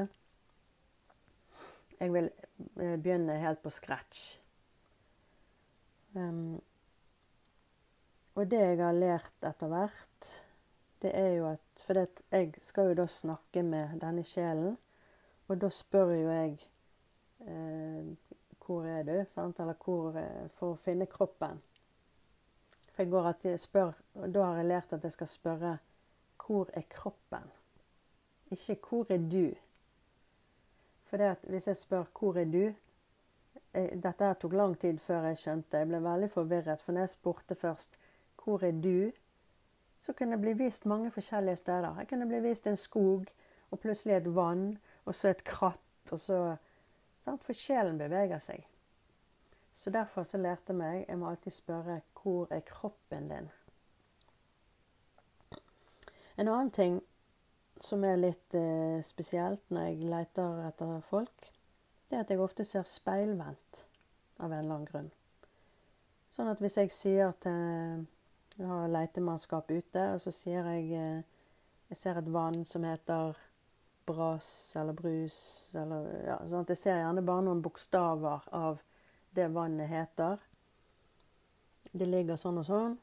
Jeg 1.98 2.12
vil 2.14 2.30
eh, 2.30 2.96
begynne 2.98 3.38
helt 3.42 3.62
på 3.62 3.72
scratch. 3.74 4.22
Um, 6.14 6.60
og 8.34 8.50
det 8.50 8.60
jeg 8.60 8.78
har 8.78 8.94
lært 8.94 9.46
etter 9.46 9.70
hvert, 9.70 10.30
det 11.02 11.10
er 11.18 11.32
jo 11.36 11.48
at 11.50 11.82
For 11.84 11.98
jeg 11.98 12.52
skal 12.62 12.92
jo 12.92 12.98
da 13.02 13.06
snakke 13.10 13.62
med 13.66 13.98
denne 14.00 14.22
sjelen, 14.26 14.76
og 15.48 15.58
da 15.60 15.68
spør 15.74 16.14
jo 16.14 16.30
jeg 16.30 16.54
eh, 17.46 18.14
hvor 18.64 18.86
er 18.88 19.02
du? 19.02 19.16
Sant? 19.28 19.60
Eller 19.60 19.76
hvor 19.84 20.16
eh, 20.16 20.46
For 20.54 20.74
å 20.74 20.80
finne 20.80 21.10
kroppen. 21.10 21.60
For 22.94 23.11
går 23.11 23.26
alltid 23.26 23.59
spør, 23.59 23.92
og 24.14 24.35
Da 24.35 24.42
har 24.42 24.57
jeg 24.57 24.70
lært 24.70 24.92
at 24.92 25.04
jeg 25.04 25.12
skal 25.12 25.26
spørre 25.26 25.78
hvor 26.44 26.68
er 26.72 26.83
kroppen? 26.90 27.50
Ikke 28.50 28.76
hvor 28.88 29.07
er 29.11 29.18
du? 29.18 29.54
For 31.04 31.16
det 31.16 31.24
at 31.24 31.46
hvis 31.48 31.66
jeg 31.66 31.76
spør 31.76 32.04
hvor 32.18 32.38
er 32.38 32.44
du 32.44 32.74
Dette 33.74 34.24
her 34.24 34.35
tok 34.35 34.52
lang 34.52 34.76
tid 34.78 34.98
før 35.02 35.24
jeg 35.26 35.38
skjønte. 35.38 35.78
Jeg 35.78 35.88
ble 35.88 35.98
veldig 36.02 36.30
forvirret. 36.30 36.83
For 36.83 36.92
når 36.92 37.00
jeg 37.00 37.11
spurte 37.11 37.54
først 37.54 37.98
hvor 38.44 38.62
er 38.62 38.70
du, 38.70 39.11
så 40.00 40.12
kunne 40.12 40.37
jeg 40.37 40.40
bli 40.40 40.52
vist 40.52 40.87
mange 40.87 41.11
forskjellige 41.11 41.57
steder. 41.57 41.98
Jeg 41.98 42.09
kunne 42.09 42.28
bli 42.28 42.40
vist 42.40 42.66
en 42.66 42.76
skog, 42.76 43.26
og 43.70 43.80
plutselig 43.80 44.14
et 44.14 44.35
vann, 44.35 44.78
og 45.04 45.14
så 45.14 45.28
et 45.28 45.44
kratt, 45.44 46.12
og 46.12 46.20
så 46.20 46.57
for 47.24 47.52
sjelen 47.52 47.98
beveger 47.98 48.38
seg. 48.38 48.66
Så 49.74 49.90
derfor 49.90 50.22
så 50.22 50.38
lærte 50.38 50.70
jeg 50.70 50.76
meg 50.76 51.04
jeg 51.09 51.18
må 51.18 51.30
alltid 51.30 51.52
spørre 51.52 52.00
hvor 52.24 52.48
er 52.50 52.64
kroppen 52.66 53.28
din? 53.28 53.50
En 56.37 56.48
annen 56.48 56.70
ting 56.74 56.96
som 57.80 58.04
er 58.06 58.16
litt 58.18 58.54
eh, 58.58 59.00
spesielt 59.04 59.62
når 59.70 59.90
jeg 59.90 60.08
leter 60.08 60.62
etter 60.68 60.96
folk, 61.06 61.50
det 62.08 62.16
er 62.16 62.24
at 62.24 62.32
jeg 62.32 62.42
ofte 62.42 62.66
ser 62.66 62.87
speilvendt 62.88 63.84
av 64.40 64.50
en 64.50 64.58
eller 64.58 64.74
annen 64.78 64.88
grunn. 64.88 65.12
Sånn 66.32 66.50
at 66.50 66.62
hvis 66.62 66.80
jeg 66.80 66.92
sier 66.94 67.37
til 67.44 68.06
Jeg 68.54 68.68
har 68.70 68.90
letemannskap 68.90 69.70
ute, 69.70 70.02
og 70.14 70.20
så 70.22 70.30
sier 70.34 70.66
jeg 70.74 70.90
eh, 70.94 71.22
Jeg 71.90 71.98
ser 71.98 72.18
et 72.18 72.30
vann 72.30 72.64
som 72.64 72.84
heter 72.87 73.38
brass 74.06 74.76
eller 74.76 74.94
brus 74.94 75.70
eller 75.74 76.08
ja, 76.26 76.38
sånn 76.46 76.66
Jeg 76.68 76.78
ser 76.78 77.00
gjerne 77.00 77.24
bare 77.26 77.46
noen 77.46 77.62
bokstaver 77.64 78.46
av 78.54 78.82
det 79.34 79.48
vannet 79.50 79.90
heter. 79.90 80.42
Det 81.94 82.09
ligger 82.09 82.38
sånn 82.40 82.59
og 82.59 82.66
sånn. 82.66 82.96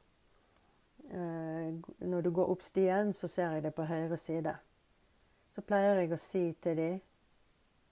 Eh, 1.12 1.71
når 2.08 2.25
du 2.25 2.32
går 2.36 2.51
opp 2.51 2.63
stien, 2.65 3.13
så 3.15 3.27
ser 3.32 3.56
jeg 3.56 3.63
det 3.63 3.73
på 3.75 3.88
høyre 3.88 4.17
side. 4.19 4.54
Så 5.51 5.63
pleier 5.67 6.01
jeg 6.01 6.12
å 6.12 6.19
si 6.19 6.43
til 6.63 6.77
dem 6.80 6.99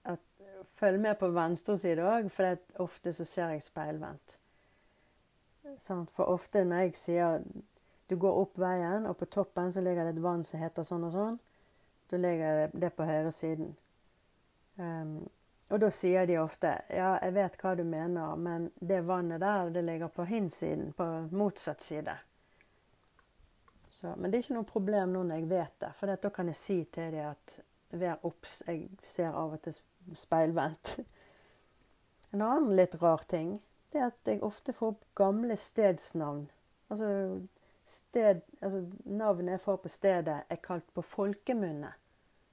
at 0.08 0.22
følg 0.80 1.02
med 1.04 1.18
på 1.20 1.32
venstre 1.36 1.78
side 1.80 2.04
òg, 2.04 2.30
for 2.32 2.84
ofte 2.84 3.14
så 3.16 3.26
ser 3.28 3.56
jeg 3.56 3.66
speilvendt. 3.66 4.38
Sånn, 5.80 6.06
for 6.16 6.32
ofte 6.34 6.64
når 6.66 6.88
jeg 6.88 6.96
sier 6.98 7.44
du 8.10 8.16
går 8.18 8.40
opp 8.42 8.56
veien, 8.58 9.06
og 9.06 9.20
på 9.20 9.28
toppen 9.30 9.72
så 9.72 9.84
ligger 9.86 10.08
det 10.08 10.16
et 10.16 10.24
vann 10.24 10.44
som 10.44 10.60
heter 10.60 10.88
sånn 10.88 11.06
og 11.06 11.14
sånn, 11.14 11.36
da 12.10 12.18
ligger 12.18 12.72
det 12.74 12.90
på 12.98 13.06
høyresiden. 13.06 13.76
Um, 14.80 15.28
og 15.70 15.80
da 15.84 15.90
sier 15.94 16.26
de 16.26 16.40
ofte 16.42 16.72
ja, 16.90 17.12
jeg 17.22 17.36
vet 17.36 17.60
hva 17.62 17.76
du 17.78 17.84
mener, 17.86 18.36
men 18.42 18.72
det 18.80 19.04
vannet 19.06 19.42
der, 19.44 19.70
det 19.74 19.84
ligger 19.86 20.10
på 20.14 20.26
hinsiden, 20.26 20.92
på 20.98 21.06
motsatt 21.32 21.86
side. 21.86 22.16
Så, 23.90 24.16
men 24.18 24.32
det 24.32 24.40
er 24.40 24.46
ikke 24.46 24.58
noe 24.58 24.70
problem 24.70 25.14
nå 25.14 25.24
når 25.28 25.42
jeg 25.42 25.50
vet 25.50 25.76
det, 25.84 25.92
for 26.00 26.16
da 26.16 26.32
kan 26.34 26.50
jeg 26.50 26.58
si 26.58 26.80
til 26.94 27.14
dem 27.14 27.32
at 27.32 27.60
vær 27.90 28.26
obs, 28.26 28.62
jeg 28.68 28.88
ser 29.06 29.34
av 29.34 29.56
og 29.58 29.64
til 29.66 29.80
speilvendt. 30.18 31.00
En 32.30 32.44
annen 32.46 32.76
litt 32.78 32.94
rar 33.02 33.24
ting 33.26 33.56
det 33.90 33.98
er 33.98 34.12
at 34.12 34.30
jeg 34.30 34.44
ofte 34.46 34.74
får 34.74 34.92
opp 34.94 35.06
gamle 35.18 35.56
stedsnavn. 35.58 36.44
Altså 36.94 37.08
sted, 37.90 38.42
altså, 38.62 38.84
navnet 39.06 39.56
jeg 39.56 39.64
får 39.64 39.80
på 39.82 39.90
stedet, 39.90 40.36
er 40.50 40.62
kalt 40.62 40.94
på 40.94 41.02
folkemunne. 41.02 41.92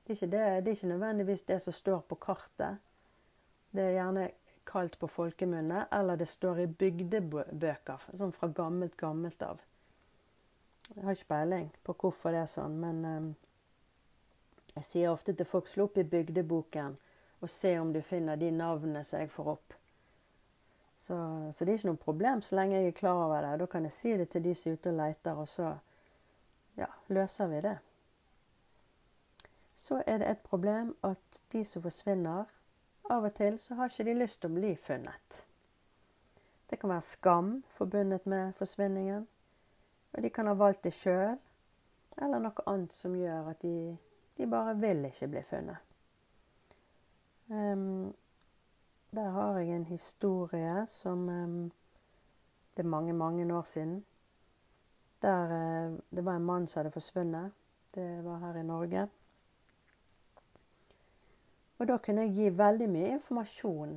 Det 0.06 0.20
det, 0.20 0.30
det 0.30 0.40
er 0.40 0.76
ikke 0.76 0.94
nødvendigvis 0.94 1.42
det 1.42 1.60
som 1.62 1.72
står 1.72 2.00
på 2.08 2.14
kartet. 2.14 2.78
Det 3.76 3.84
er 3.84 3.96
gjerne 3.98 4.26
kalt 4.66 4.98
på 4.98 5.08
folkemunne, 5.10 5.86
eller 5.92 6.16
det 6.16 6.28
står 6.30 6.62
i 6.64 6.68
bygdebøker, 6.80 8.06
sånn 8.16 8.34
fra 8.34 8.48
gammelt, 8.48 8.96
gammelt 8.98 9.42
av. 9.44 9.60
Jeg 10.94 11.02
har 11.04 11.16
ikke 11.16 11.32
peiling 11.32 11.68
på 11.84 11.94
hvorfor 12.00 12.32
det 12.32 12.44
er 12.44 12.50
sånn, 12.50 12.76
men 12.80 13.02
um, 13.04 13.28
jeg 14.76 14.88
sier 14.88 15.12
ofte 15.12 15.34
til 15.36 15.48
folk 15.48 15.68
slå 15.68 15.88
opp 15.88 15.98
i 15.98 16.06
bygdeboken 16.06 16.96
og 17.40 17.50
se 17.52 17.74
om 17.80 17.92
du 17.92 18.00
finner 18.04 18.38
de 18.40 18.50
navnene 18.54 19.02
som 19.04 19.20
jeg 19.20 19.32
får 19.34 19.50
opp. 19.56 19.74
Så, 20.96 21.16
så, 21.52 21.64
det 21.64 21.72
er 21.72 21.78
ikke 21.78 21.90
noe 21.90 22.00
problem 22.00 22.42
så 22.42 22.56
lenge 22.56 22.78
jeg 22.78 22.92
er 22.92 22.96
klar 22.96 23.18
over 23.26 23.44
det. 23.44 23.58
Da 23.60 23.66
kan 23.70 23.84
jeg 23.84 23.92
si 23.92 24.14
det 24.16 24.30
til 24.32 24.46
de 24.46 24.54
som 24.56 24.72
er 24.72 24.78
ute 24.78 24.92
og 24.92 25.00
leter, 25.02 25.40
og 25.42 25.48
så 25.52 25.72
ja, 26.80 26.88
løser 27.12 27.50
vi 27.52 27.60
det. 27.66 27.76
Så 29.76 30.00
er 30.06 30.22
det 30.22 30.30
et 30.30 30.44
problem 30.44 30.94
at 31.04 31.42
de 31.52 31.64
som 31.68 31.84
forsvinner, 31.84 32.48
av 33.10 33.24
og 33.24 33.34
til 33.34 33.58
så 33.62 33.74
har 33.78 33.90
ikke 33.90 34.06
de 34.08 34.14
lyst 34.18 34.40
til 34.40 34.50
å 34.50 34.56
bli 34.56 34.72
funnet. 34.80 35.46
Det 36.70 36.78
kan 36.80 36.90
være 36.90 37.06
skam 37.06 37.50
forbundet 37.70 38.26
med 38.26 38.54
forsvinningen. 38.58 39.26
Og 40.12 40.22
de 40.22 40.30
kan 40.30 40.46
ha 40.46 40.54
valgt 40.54 40.84
det 40.84 40.94
sjøl, 40.96 41.36
eller 42.16 42.40
noe 42.40 42.64
annet 42.66 42.94
som 42.96 43.14
gjør 43.14 43.50
at 43.52 43.60
de, 43.62 43.96
de 44.38 44.48
bare 44.50 44.74
vil 44.80 45.04
ikke 45.10 45.28
bli 45.30 45.42
funnet. 45.46 45.82
Um, 47.48 48.14
der 49.14 49.28
har 49.30 49.58
jeg 49.58 49.76
en 49.76 49.84
historie 49.86 50.86
som 50.90 51.28
um, 51.28 51.72
Det 52.76 52.82
er 52.82 52.88
mange, 52.88 53.12
mange 53.12 53.54
år 53.54 53.62
siden. 53.62 54.04
Der 55.22 55.44
uh, 55.44 55.98
det 56.10 56.24
var 56.24 56.36
en 56.36 56.44
mann 56.44 56.66
som 56.66 56.80
hadde 56.80 56.90
forsvunnet. 56.90 57.52
Det 57.94 58.24
var 58.24 58.38
her 58.38 58.56
i 58.60 58.62
Norge. 58.62 59.08
Og 61.76 61.88
da 61.90 61.98
kunne 62.00 62.26
jeg 62.26 62.36
gi 62.36 62.50
veldig 62.56 62.88
mye 62.88 63.12
informasjon. 63.18 63.96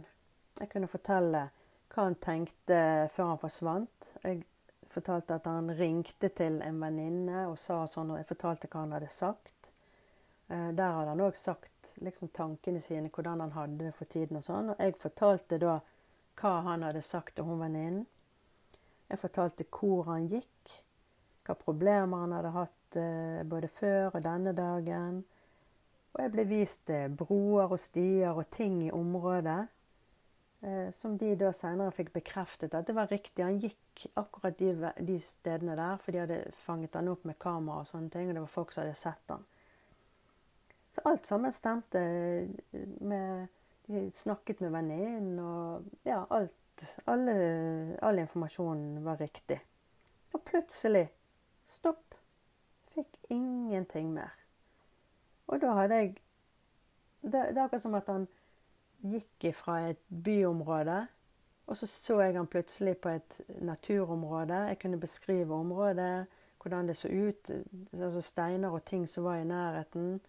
Jeg 0.60 0.72
kunne 0.72 0.92
fortelle 0.92 1.46
hva 1.90 2.06
han 2.06 2.18
tenkte 2.22 2.80
før 3.14 3.34
han 3.34 3.42
forsvant. 3.42 4.14
Jeg 4.24 4.44
fortalte 4.92 5.38
at 5.40 5.48
han 5.48 5.72
ringte 5.78 6.32
til 6.36 6.60
en 6.66 6.82
venninne 6.82 7.46
og 7.48 7.58
sa 7.62 7.86
sånn, 7.88 8.12
og 8.14 8.20
jeg 8.20 8.30
fortalte 8.30 8.70
hva 8.72 8.84
han 8.84 8.96
hadde 8.98 9.12
sagt. 9.14 9.72
Eh, 10.50 10.70
der 10.76 10.96
hadde 10.98 11.14
han 11.14 11.24
òg 11.24 11.38
sagt 11.38 11.94
liksom, 12.04 12.34
tankene 12.34 12.82
sine, 12.82 13.12
hvordan 13.14 13.46
han 13.46 13.56
hadde 13.56 13.86
det 13.86 13.96
for 13.98 14.10
tiden 14.10 14.42
og 14.42 14.46
sånn. 14.46 14.74
Og 14.74 14.84
jeg 14.84 14.98
fortalte 15.00 15.62
da 15.62 15.80
hva 16.40 16.54
han 16.66 16.86
hadde 16.88 17.04
sagt 17.06 17.38
til 17.38 17.48
hun 17.48 17.62
venninnen. 17.64 18.06
Jeg 19.10 19.22
fortalte 19.24 19.66
hvor 19.74 20.06
han 20.12 20.28
gikk, 20.30 20.76
hva 21.48 21.56
problemer 21.58 22.26
han 22.26 22.34
hadde 22.38 22.54
hatt 22.54 22.98
eh, 23.02 23.42
både 23.50 23.70
før 23.74 24.16
og 24.16 24.24
denne 24.26 24.54
dagen. 24.58 25.24
Og 26.14 26.24
jeg 26.24 26.34
ble 26.34 26.46
vist 26.50 26.90
eh, 26.94 27.10
broer 27.10 27.70
og 27.70 27.80
stier 27.82 28.34
og 28.34 28.48
ting 28.54 28.82
i 28.88 28.94
området 28.96 29.60
eh, 30.66 30.90
som 30.96 31.18
de 31.20 31.36
da 31.40 31.52
senere 31.56 31.94
fikk 31.96 32.12
bekreftet 32.16 32.74
at 32.78 32.88
det 32.90 32.96
var 32.98 33.12
riktig. 33.12 33.44
Han 33.46 33.62
gikk 33.62 34.08
akkurat 34.20 34.58
de, 34.60 34.74
de 35.06 35.20
stedene 35.22 35.78
der, 35.78 36.02
for 36.02 36.16
de 36.16 36.24
hadde 36.24 36.42
fanget 36.66 36.98
han 36.98 37.12
opp 37.14 37.28
med 37.30 37.40
kamera 37.42 37.84
og 37.84 37.92
sånne 37.92 38.12
ting, 38.14 38.30
og 38.30 38.38
det 38.38 38.46
var 38.46 38.54
folk 38.56 38.74
som 38.74 38.86
hadde 38.86 38.98
sett 39.00 39.36
han. 39.36 39.46
Så 40.90 41.06
alt 41.06 41.30
sammen 41.30 41.54
stemte. 41.54 42.02
Med, 43.06 43.50
de 43.90 44.08
snakket 44.14 44.62
med 44.62 44.74
venninnen, 44.74 45.38
og 45.42 45.86
ja, 46.06 46.24
alt 46.30 46.56
alle, 47.06 47.98
All 48.02 48.20
informasjonen 48.20 49.04
var 49.04 49.18
riktig. 49.20 49.60
Og 50.34 50.44
plutselig 50.46 51.10
stopp. 51.66 52.16
Fikk 52.94 53.20
ingenting 53.30 54.14
mer. 54.14 54.49
Og 55.50 55.62
da 55.62 55.76
hadde 55.82 56.02
jeg 56.02 56.18
Det, 57.20 57.32
det 57.32 57.58
er 57.58 57.66
akkurat 57.66 57.82
som 57.84 57.96
at 58.00 58.08
han 58.08 58.28
gikk 59.04 59.50
fra 59.56 59.74
et 59.90 60.00
byområde, 60.08 61.02
og 61.68 61.78
så 61.78 61.88
så 61.88 62.22
jeg 62.22 62.38
han 62.38 62.48
plutselig 62.48 62.94
på 62.98 63.10
et 63.10 63.42
naturområde. 63.62 64.54
Jeg 64.72 64.80
kunne 64.80 65.00
beskrive 65.00 65.54
området, 65.54 66.28
hvordan 66.62 66.88
det 66.88 66.96
så 66.98 67.08
ut. 67.12 67.52
altså 67.94 68.22
Steiner 68.22 68.70
og 68.70 68.86
ting 68.86 69.10
som 69.10 69.24
var 69.24 69.36
i 69.36 69.44
nærheten. 69.44 70.22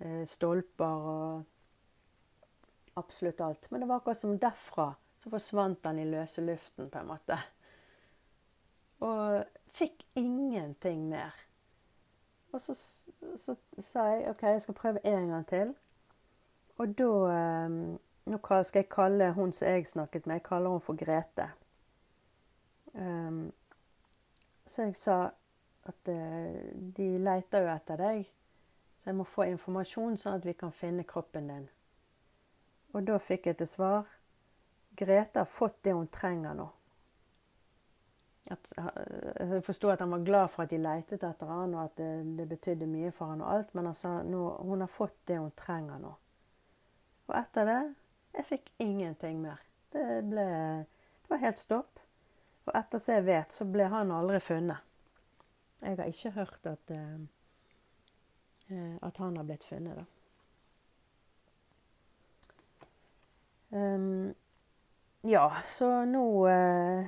eh, 0.00 0.26
stolper 0.26 0.84
og 0.84 1.44
absolutt 2.96 3.40
alt. 3.40 3.70
Men 3.70 3.80
det 3.80 3.88
var 3.88 3.96
akkurat 3.96 4.16
som 4.16 4.38
derfra 4.38 4.92
så 5.18 5.30
forsvant 5.30 5.86
han 5.86 5.98
i 5.98 6.04
løse 6.04 6.42
luften, 6.44 6.90
på 6.90 6.98
en 6.98 7.06
måte. 7.08 7.38
Og 9.00 9.44
fikk 9.72 10.04
ingenting 10.14 11.08
mer. 11.08 11.32
Og 12.54 12.62
så, 12.62 12.74
sa 13.78 14.02
jeg 14.12 14.28
OK, 14.30 14.42
jeg 14.42 14.62
skal 14.62 14.74
prøve 14.78 15.06
en 15.06 15.28
gang 15.28 15.46
til. 15.46 15.74
Og 16.78 16.98
da 16.98 17.10
eh, 17.34 17.78
Nå 18.24 18.38
skal 18.40 18.80
jeg 18.80 18.88
kalle 18.88 19.32
hun 19.36 19.50
som 19.52 19.68
jeg 19.68 19.86
snakket 19.86 20.26
med, 20.26 20.38
jeg 20.38 20.42
kaller 20.42 20.70
hun 20.70 20.80
for 20.80 20.96
Grete. 20.96 21.50
Um, 22.94 23.52
så 24.66 24.82
jeg 24.82 24.96
sa 24.96 25.16
at 25.84 26.08
uh, 26.08 26.54
de 26.96 27.08
leter 27.18 27.66
jo 27.66 27.68
etter 27.68 28.00
deg, 28.00 28.24
så 28.96 29.10
jeg 29.10 29.18
må 29.18 29.26
få 29.28 29.44
informasjon 29.50 30.16
sånn 30.16 30.38
at 30.38 30.48
vi 30.48 30.54
kan 30.56 30.72
finne 30.72 31.04
kroppen 31.04 31.50
din. 31.52 31.68
Og 32.96 33.04
da 33.04 33.18
fikk 33.20 33.50
jeg 33.50 33.58
til 33.60 33.68
svar 33.68 34.08
Grete 34.96 35.42
har 35.42 35.50
fått 35.50 35.82
det 35.84 35.92
hun 35.92 36.08
trenger 36.08 36.56
nå. 36.56 36.70
At, 38.52 38.72
eh, 38.76 39.54
jeg 39.54 39.64
forsto 39.64 39.88
at 39.88 40.00
han 40.04 40.12
var 40.12 40.24
glad 40.24 40.48
for 40.52 40.62
at 40.64 40.70
de 40.70 40.78
letet 40.78 41.22
etter 41.24 41.46
han, 41.48 41.74
og 41.74 41.84
at 41.84 41.96
det, 41.96 42.38
det 42.38 42.48
betydde 42.48 42.86
mye 42.90 43.12
for 43.14 43.26
han 43.32 43.42
og 43.44 43.52
alt, 43.54 43.74
men 43.74 43.86
han 43.88 43.94
sa 43.96 44.22
nå, 44.22 44.42
hun 44.60 44.80
har 44.84 44.92
fått 44.92 45.16
det 45.30 45.38
hun 45.40 45.52
trenger 45.56 45.98
nå. 46.02 46.12
Og 47.24 47.36
etter 47.38 47.64
det 47.70 47.82
jeg 48.34 48.44
fikk 48.48 48.72
ingenting 48.82 49.40
mer. 49.40 49.58
Det 49.94 50.22
ble 50.26 50.44
Det 51.24 51.30
var 51.30 51.40
helt 51.40 51.58
stopp. 51.58 52.00
Og 52.66 52.74
etter 52.76 52.98
som 53.00 53.14
jeg 53.14 53.24
vet, 53.24 53.52
så 53.52 53.64
ble 53.68 53.84
han 53.88 54.10
aldri 54.12 54.40
funnet. 54.44 54.76
Jeg 55.80 55.96
har 55.98 56.06
ikke 56.08 56.30
hørt 56.36 56.66
at, 56.68 56.90
uh, 56.92 57.20
at 59.02 59.16
han 59.20 59.36
har 59.36 59.44
blitt 59.48 59.64
funnet, 59.64 59.96
da. 59.96 60.04
Um, 63.74 64.34
ja, 65.24 65.50
så 65.64 66.04
nå 66.06 66.46
uh, 66.46 67.04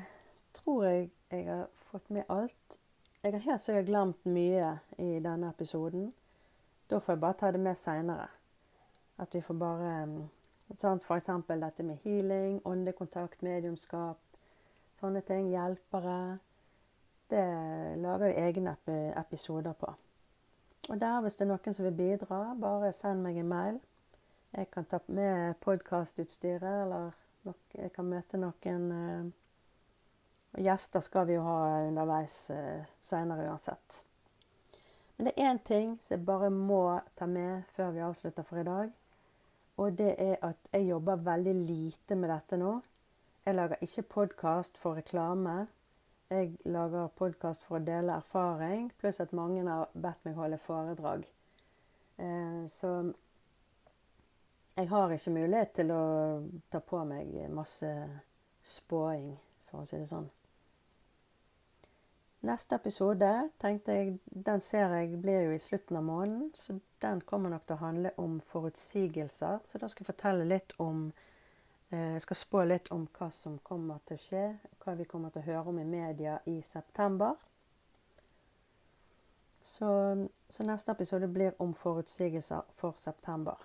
tror 0.56 0.84
jeg 0.84 1.10
jeg 1.30 1.46
har 1.46 1.66
fått 1.90 2.10
med 2.10 2.24
alt. 2.28 2.78
Jeg 3.22 3.32
har 3.32 3.40
helt 3.40 3.62
sikkert 3.62 3.86
glemt 3.86 4.26
mye 4.30 4.78
i 4.98 5.18
denne 5.18 5.48
episoden. 5.50 6.12
Da 6.90 7.00
får 7.02 7.12
jeg 7.12 7.20
bare 7.20 7.38
ta 7.40 7.50
det 7.50 7.60
med 7.60 7.74
seinere. 7.74 8.28
At 9.18 9.34
vi 9.34 9.40
får 9.40 9.54
bare 9.54 9.92
sant, 10.78 11.02
F.eks. 11.02 11.30
dette 11.48 11.82
med 11.82 11.96
healing, 12.04 12.60
åndekontakt, 12.64 13.42
mediumskap, 13.42 14.20
sånne 14.94 15.20
ting. 15.26 15.48
Hjelpere. 15.50 16.38
Det 17.30 17.46
lager 17.98 18.28
vi 18.28 18.34
egne 18.46 18.76
episoder 19.18 19.72
på. 19.72 19.94
Og 20.88 21.00
der, 21.00 21.20
hvis 21.20 21.34
det 21.36 21.48
er 21.48 21.50
noen 21.50 21.74
som 21.74 21.88
vil 21.88 21.96
bidra, 21.98 22.38
bare 22.60 22.92
send 22.94 23.24
meg 23.26 23.40
en 23.42 23.50
mail. 23.50 23.80
Jeg 24.54 24.70
kan 24.70 24.86
ta 24.86 25.00
med 25.06 25.58
podkastutstyret, 25.64 26.84
eller 26.84 27.10
jeg 27.74 27.90
kan 27.92 28.06
møte 28.06 28.38
noen 28.38 28.86
eh, 28.94 29.32
og 30.56 30.64
gjester 30.64 31.04
skal 31.04 31.26
vi 31.28 31.36
jo 31.36 31.44
ha 31.44 31.84
underveis 31.84 32.50
eh, 32.50 32.84
seinere 33.04 33.44
uansett. 33.50 34.02
Men 35.16 35.28
det 35.28 35.32
er 35.36 35.50
én 35.50 35.58
ting 35.64 35.96
som 36.02 36.16
jeg 36.16 36.26
bare 36.28 36.48
må 36.52 37.00
ta 37.16 37.28
med 37.28 37.64
før 37.72 37.92
vi 37.92 38.04
avslutter 38.04 38.44
for 38.44 38.60
i 38.60 38.64
dag. 38.64 38.92
Og 39.76 39.98
det 39.98 40.14
er 40.16 40.36
at 40.44 40.70
jeg 40.72 40.88
jobber 40.88 41.24
veldig 41.24 41.54
lite 41.54 42.16
med 42.16 42.32
dette 42.32 42.56
nå. 42.60 42.78
Jeg 43.44 43.54
lager 43.54 43.84
ikke 43.84 44.06
podkast 44.16 44.78
for 44.80 44.96
reklame. 44.96 45.66
Jeg 46.32 46.56
lager 46.64 47.12
podkast 47.20 47.64
for 47.64 47.78
å 47.78 47.84
dele 47.84 48.16
erfaring, 48.16 48.88
pluss 48.98 49.20
at 49.22 49.36
mange 49.36 49.62
har 49.68 49.92
bedt 49.92 50.24
meg 50.24 50.40
holde 50.40 50.58
foredrag. 50.58 51.28
Eh, 52.16 52.64
så 52.72 52.94
jeg 54.76 54.88
har 54.88 55.12
ikke 55.12 55.36
mulighet 55.36 55.76
til 55.78 55.92
å 55.92 56.02
ta 56.72 56.80
på 56.80 57.04
meg 57.08 57.36
masse 57.52 57.92
spåing, 58.64 59.30
for 59.68 59.84
å 59.84 59.88
si 59.88 60.00
det 60.00 60.08
sånn. 60.10 60.26
Neste 62.46 62.76
episode 62.76 63.28
tenkte 63.58 63.94
jeg, 63.96 64.18
den 64.30 64.60
ser 64.62 64.92
jeg 64.94 65.18
blir 65.22 65.48
jo 65.48 65.54
i 65.56 65.62
slutten 65.62 65.96
av 65.98 66.04
måneden. 66.06 66.50
Så 66.54 66.78
den 67.02 67.20
kommer 67.26 67.50
nok 67.50 67.64
til 67.66 67.74
å 67.74 67.80
handle 67.80 68.12
om 68.22 68.36
forutsigelser. 68.44 69.64
Så 69.64 69.80
da 69.82 69.88
skal 69.90 70.04
jeg 70.04 70.12
fortelle 70.12 70.46
litt 70.46 70.76
om 70.78 71.08
eh, 71.90 72.12
Jeg 72.14 72.22
skal 72.22 72.38
spå 72.38 72.62
litt 72.68 72.90
om 72.94 73.08
hva 73.18 73.30
som 73.34 73.58
kommer 73.66 73.98
til 74.06 74.20
å 74.20 74.22
skje. 74.22 74.44
Hva 74.84 74.94
vi 74.94 75.08
kommer 75.10 75.34
til 75.34 75.42
å 75.42 75.48
høre 75.48 75.72
om 75.72 75.80
i 75.82 75.88
media 75.88 76.38
i 76.46 76.60
september. 76.62 77.34
Så, 79.66 79.90
så 80.46 80.62
neste 80.62 80.94
episode 80.94 81.26
blir 81.26 81.56
om 81.58 81.74
forutsigelser 81.74 82.62
for 82.78 82.94
september. 83.02 83.58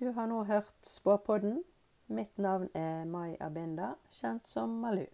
Du 0.00 0.08
har 0.16 0.30
nå 0.32 0.46
hørt 0.48 0.74
Spåpodden. 0.80 1.60
Mitt 2.08 2.38
navn 2.38 2.70
er 2.74 3.04
Mai 3.04 3.36
Abinda, 3.40 3.94
kjent 4.16 4.48
som 4.48 4.80
Malu. 4.80 5.04